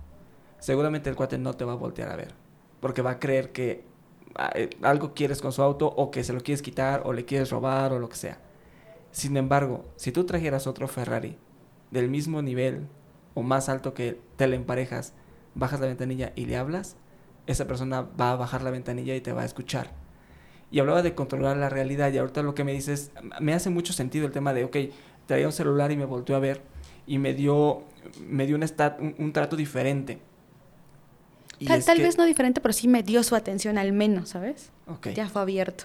[0.59, 2.35] Seguramente el cuate no te va a voltear a ver,
[2.81, 3.85] porque va a creer que
[4.35, 7.25] ah, eh, algo quieres con su auto o que se lo quieres quitar o le
[7.25, 8.39] quieres robar o lo que sea.
[9.13, 11.37] Sin embargo, si tú trajeras otro Ferrari
[11.91, 12.89] del mismo nivel
[13.35, 15.13] o más alto que te le emparejas,
[15.55, 16.97] bajas la ventanilla y le hablas,
[17.47, 19.93] esa persona va a bajar la ventanilla y te va a escuchar.
[20.71, 23.93] Y hablaba de controlar la realidad y ahorita lo que me dices, me hace mucho
[23.93, 24.77] sentido el tema de, ok,
[25.27, 26.63] traía un celular y me volteó a ver
[27.07, 27.83] y me dio,
[28.27, 28.65] me dio un,
[29.19, 30.21] un, trato diferente.
[31.67, 34.71] tal, tal vez no diferente, pero sí me dio su atención al menos, ¿sabes?
[34.87, 35.15] Okay.
[35.15, 35.85] Ya fue abierto.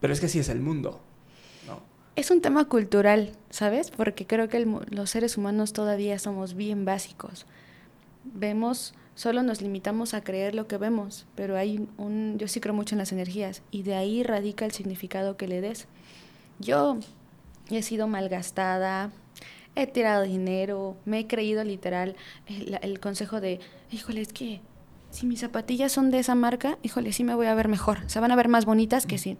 [0.00, 1.00] Pero es que así es el mundo.
[2.18, 3.90] Es un tema cultural, ¿sabes?
[3.92, 7.46] Porque creo que los seres humanos todavía somos bien básicos.
[8.24, 12.72] Vemos Solo nos limitamos a creer lo que vemos, pero hay un, yo sí creo
[12.72, 15.88] mucho en las energías y de ahí radica el significado que le des.
[16.60, 16.98] Yo
[17.68, 19.10] he sido malgastada,
[19.74, 22.14] he tirado dinero, me he creído literal
[22.46, 23.58] el, consejo de,
[23.90, 24.60] híjole, es que
[25.10, 28.20] si mis zapatillas son de esa marca, híjole, sí me voy a ver mejor, se
[28.20, 29.36] van a ver más bonitas que si...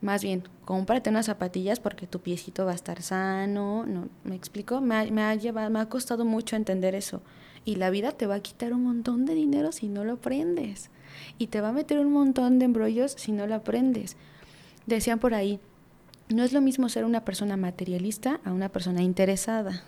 [0.00, 4.08] Más bien, cómprate unas zapatillas porque tu piecito va a estar sano, ¿no?
[4.24, 4.80] ¿Me explico?
[4.80, 7.22] Me me ha, llevado, me ha costado mucho entender eso.
[7.66, 10.90] Y la vida te va a quitar un montón de dinero si no lo aprendes.
[11.36, 14.16] Y te va a meter un montón de embrollos si no lo aprendes.
[14.86, 15.60] Decían por ahí,
[16.30, 19.82] no es lo mismo ser una persona materialista a una persona interesada.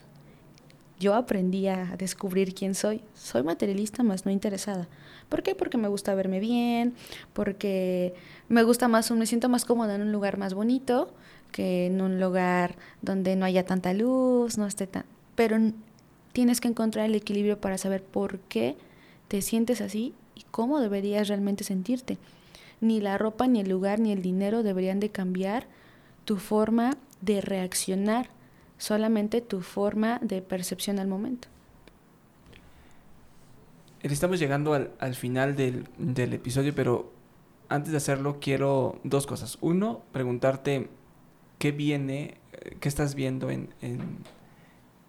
[1.03, 3.01] Yo aprendí a descubrir quién soy.
[3.13, 4.87] Soy materialista, más no interesada.
[5.29, 5.57] ¿Por qué?
[5.57, 6.95] Porque me gusta verme bien,
[7.33, 8.15] porque
[8.49, 11.13] me gusta más, me siento más cómoda en un lugar más bonito
[11.51, 15.05] que en un lugar donde no haya tanta luz, no esté tan...
[15.35, 15.59] Pero
[16.33, 18.77] tienes que encontrar el equilibrio para saber por qué
[19.27, 22.17] te sientes así y cómo deberías realmente sentirte.
[22.81, 25.67] Ni la ropa, ni el lugar, ni el dinero deberían de cambiar
[26.25, 28.31] tu forma de reaccionar,
[28.83, 31.49] solamente tu forma de percepción al momento.
[34.03, 35.87] Estamos llegando al, final del,
[36.33, 37.13] episodio, pero
[37.69, 39.59] antes de hacerlo quiero dos cosas.
[39.61, 40.89] Uno, preguntarte
[41.59, 43.69] qué viene, eh, qué estás viendo en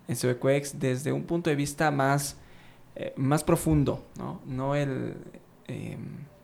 [0.08, 2.38] en Suecoex desde un punto de vista más,
[2.96, 4.42] eh, más profundo, ¿no?
[4.46, 5.16] No el,
[5.68, 5.98] eh,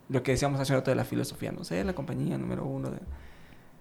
[0.07, 2.91] lo que decíamos hace rato de la filosofía, no sé, la compañía número uno,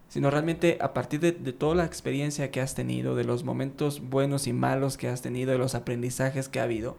[0.09, 4.47] sino realmente a partir de, toda la experiencia que has tenido, de los momentos buenos
[4.47, 6.97] y malos que has tenido, de los aprendizajes que ha habido,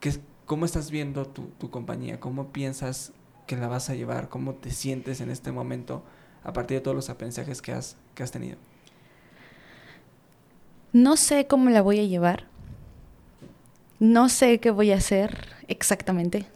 [0.00, 0.12] ¿qué,
[0.44, 2.20] ¿cómo estás viendo tu, tu compañía?
[2.20, 3.12] ¿Cómo piensas
[3.46, 4.28] que la vas a llevar?
[4.28, 6.02] ¿Cómo te sientes en este momento
[6.42, 8.58] a partir de todos los aprendizajes que has, que has tenido?
[10.92, 12.44] No sé cómo la voy a llevar.
[13.98, 16.46] No sé qué voy a hacer exactamente.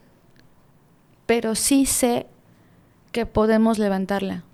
[1.26, 2.26] Pero sí sé
[3.10, 4.44] que podemos levantarla.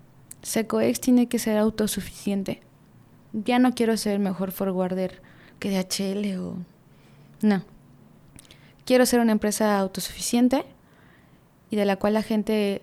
[0.45, 2.61] Secoex tiene que ser autosuficiente.
[3.32, 5.20] Ya no quiero ser mejor forwarder
[5.59, 6.57] que DHL o...
[7.42, 7.64] No.
[8.84, 10.64] Quiero ser una empresa autosuficiente
[11.70, 12.82] y de la cual la gente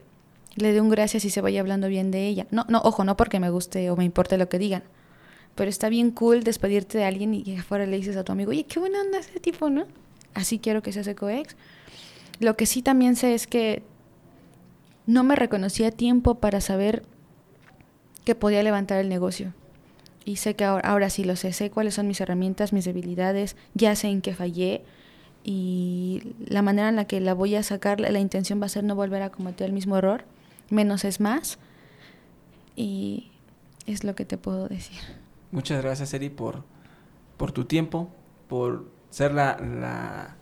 [0.55, 2.47] le dé un gracias y se vaya hablando bien de ella.
[2.51, 4.83] No, no, ojo, no porque me guste o me importe lo que digan
[5.55, 8.51] pero está bien cool despedirte de alguien y que afuera le dices a tu amigo,
[8.51, 9.85] oye, qué buena onda ese tipo, ¿no?
[10.33, 11.55] Así quiero que seas ecoex.
[12.39, 13.83] Lo que sí también sé es que
[15.05, 17.03] no me reconocía a tiempo para saber
[18.25, 19.53] que podía levantar el negocio.
[20.23, 23.55] Y sé que ahora, ahora sí lo sé, sé cuáles son mis herramientas, mis debilidades,
[23.73, 24.83] ya sé en qué fallé
[25.43, 28.83] y la manera en la que la voy a sacar, la intención va a ser
[28.83, 30.25] no volver a cometer el mismo error,
[30.69, 31.57] menos es más
[32.75, 33.31] y
[33.87, 34.99] es lo que te puedo decir.
[35.51, 36.63] Muchas gracias, Eri, por,
[37.37, 38.09] por tu tiempo,
[38.47, 40.35] por ser la, la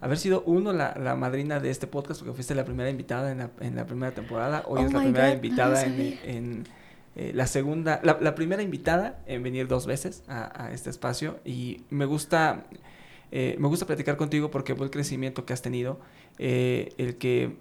[0.00, 3.38] haber sido uno la, la, madrina de este podcast, porque fuiste la primera invitada en
[3.38, 4.62] la, en la primera temporada.
[4.66, 6.64] Hoy oh es la primera invitada en, en
[7.16, 11.40] eh, la segunda, la, la, primera invitada en venir dos veces a, este espacio.
[11.46, 12.66] Y me gusta,
[13.32, 15.98] eh, me gusta platicar contigo porque el crecimiento que has tenido,
[16.38, 17.56] eh, el que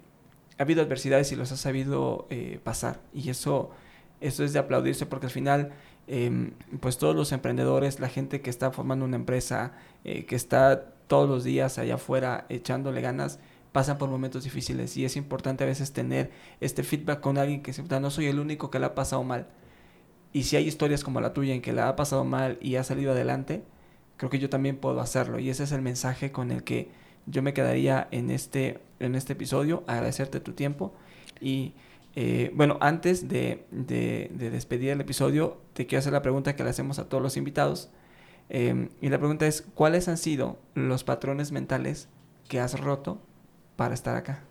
[0.57, 2.27] ha habido adversidades y los has sabido
[2.63, 2.99] pasar.
[3.13, 3.71] Y eso,
[4.19, 5.71] eso es de aplaudirse porque al final
[6.07, 6.51] Em,
[6.81, 11.43] pues todos los emprendedores, la gente que está formando una empresa, que está todos los
[11.43, 13.39] días allá afuera echándole ganas,
[13.75, 17.73] pasan por momentos difíciles y es importante a veces tener este feedback con alguien que
[17.73, 19.49] siempre no soy el único que la ha pasado mal.
[20.31, 22.85] Y si hay historias como la tuya en que la ha pasado mal y ha
[22.85, 23.63] salido adelante,
[24.15, 25.39] creo que yo también puedo hacerlo.
[25.39, 26.89] Y ese es el mensaje con el que,
[27.25, 30.93] yo me quedaría en este, en este episodio, agradecerte tu tiempo
[31.41, 31.73] y
[32.15, 36.69] eh, bueno, antes de, de, despedir el episodio, te quiero hacer la pregunta que le
[36.69, 37.89] hacemos a todos los invitados.
[38.47, 42.07] Em, y la pregunta es, ¿cuáles han sido los patrones mentales
[42.47, 43.19] que has roto
[43.75, 44.41] para estar acá?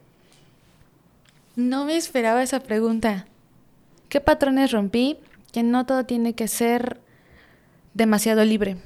[1.56, 3.26] No me esperaba esa pregunta.
[4.08, 5.18] ¿Qué patrones rompí?
[5.52, 7.00] Que no todo tiene que ser
[7.94, 8.76] demasiado libre,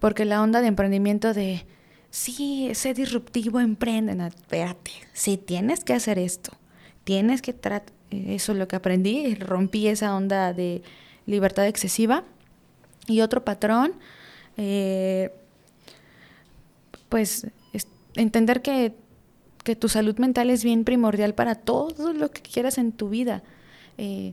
[0.00, 1.64] porque la onda de emprendimiento de,
[2.10, 6.50] sí, sé disruptivo, emprenden, espérate, sí, tienes que hacer esto,
[7.04, 10.82] tienes que tratar, eso es lo que aprendí, rompí esa onda de
[11.26, 12.24] libertad excesiva.
[13.06, 13.92] Y otro patrón,
[14.56, 15.30] eh,
[17.08, 17.46] pues
[18.14, 18.94] entender que,
[19.68, 23.42] que, tu salud mental es bien primordial para todo lo que quieras en tu vida.
[23.98, 24.32] Eh,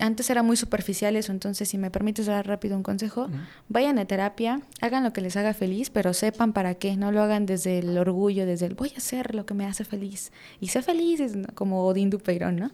[0.00, 3.28] antes era muy superficial eso, entonces si me permites dar rápido un consejo,
[3.68, 7.22] vayan a terapia, hagan lo que les haga feliz, pero sepan para qué, no lo
[7.22, 10.32] hagan desde el orgullo, desde el voy a hacer lo que me hace feliz.
[10.60, 12.70] Y sé feliz, es como Odín Dupeirón, ¿no?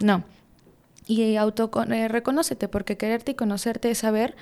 [0.00, 0.24] No.
[1.06, 4.36] Y auto eh, reconócete, porque quererte y conocerte es saber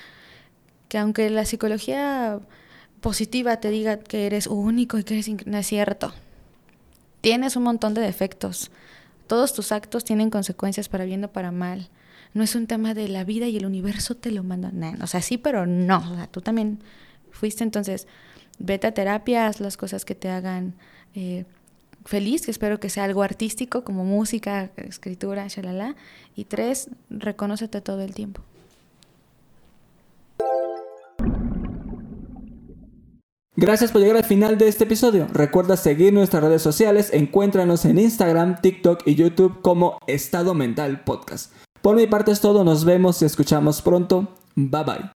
[0.88, 2.40] que aunque la psicología
[3.00, 6.12] positiva te diga que eres único y que eres no es cierto.
[7.26, 8.70] Tienes un montón de defectos.
[9.26, 11.88] Todos tus actos tienen consecuencias para bien o para mal.
[12.34, 15.02] No es un tema de la vida y el universo te lo mandan.
[15.02, 16.08] o sea, sí, pero no.
[16.08, 16.78] O sea, tú también
[17.32, 18.06] fuiste entonces,
[18.60, 20.74] vete a terapia, haz las cosas que te hagan
[21.16, 21.46] eh,
[22.04, 25.96] feliz, que espero que sea algo artístico como música, escritura, shalala.
[26.36, 28.42] Y tres, reconócete todo el tiempo.
[33.58, 35.26] Gracias por llegar al final de este episodio.
[35.32, 41.52] Recuerda seguir nuestras redes sociales, encuéntranos en Instagram, TikTok y YouTube como Estado Mental Podcast.
[41.80, 44.28] Por mi parte es todo, nos vemos y escuchamos pronto.
[44.56, 45.10] Bye bye.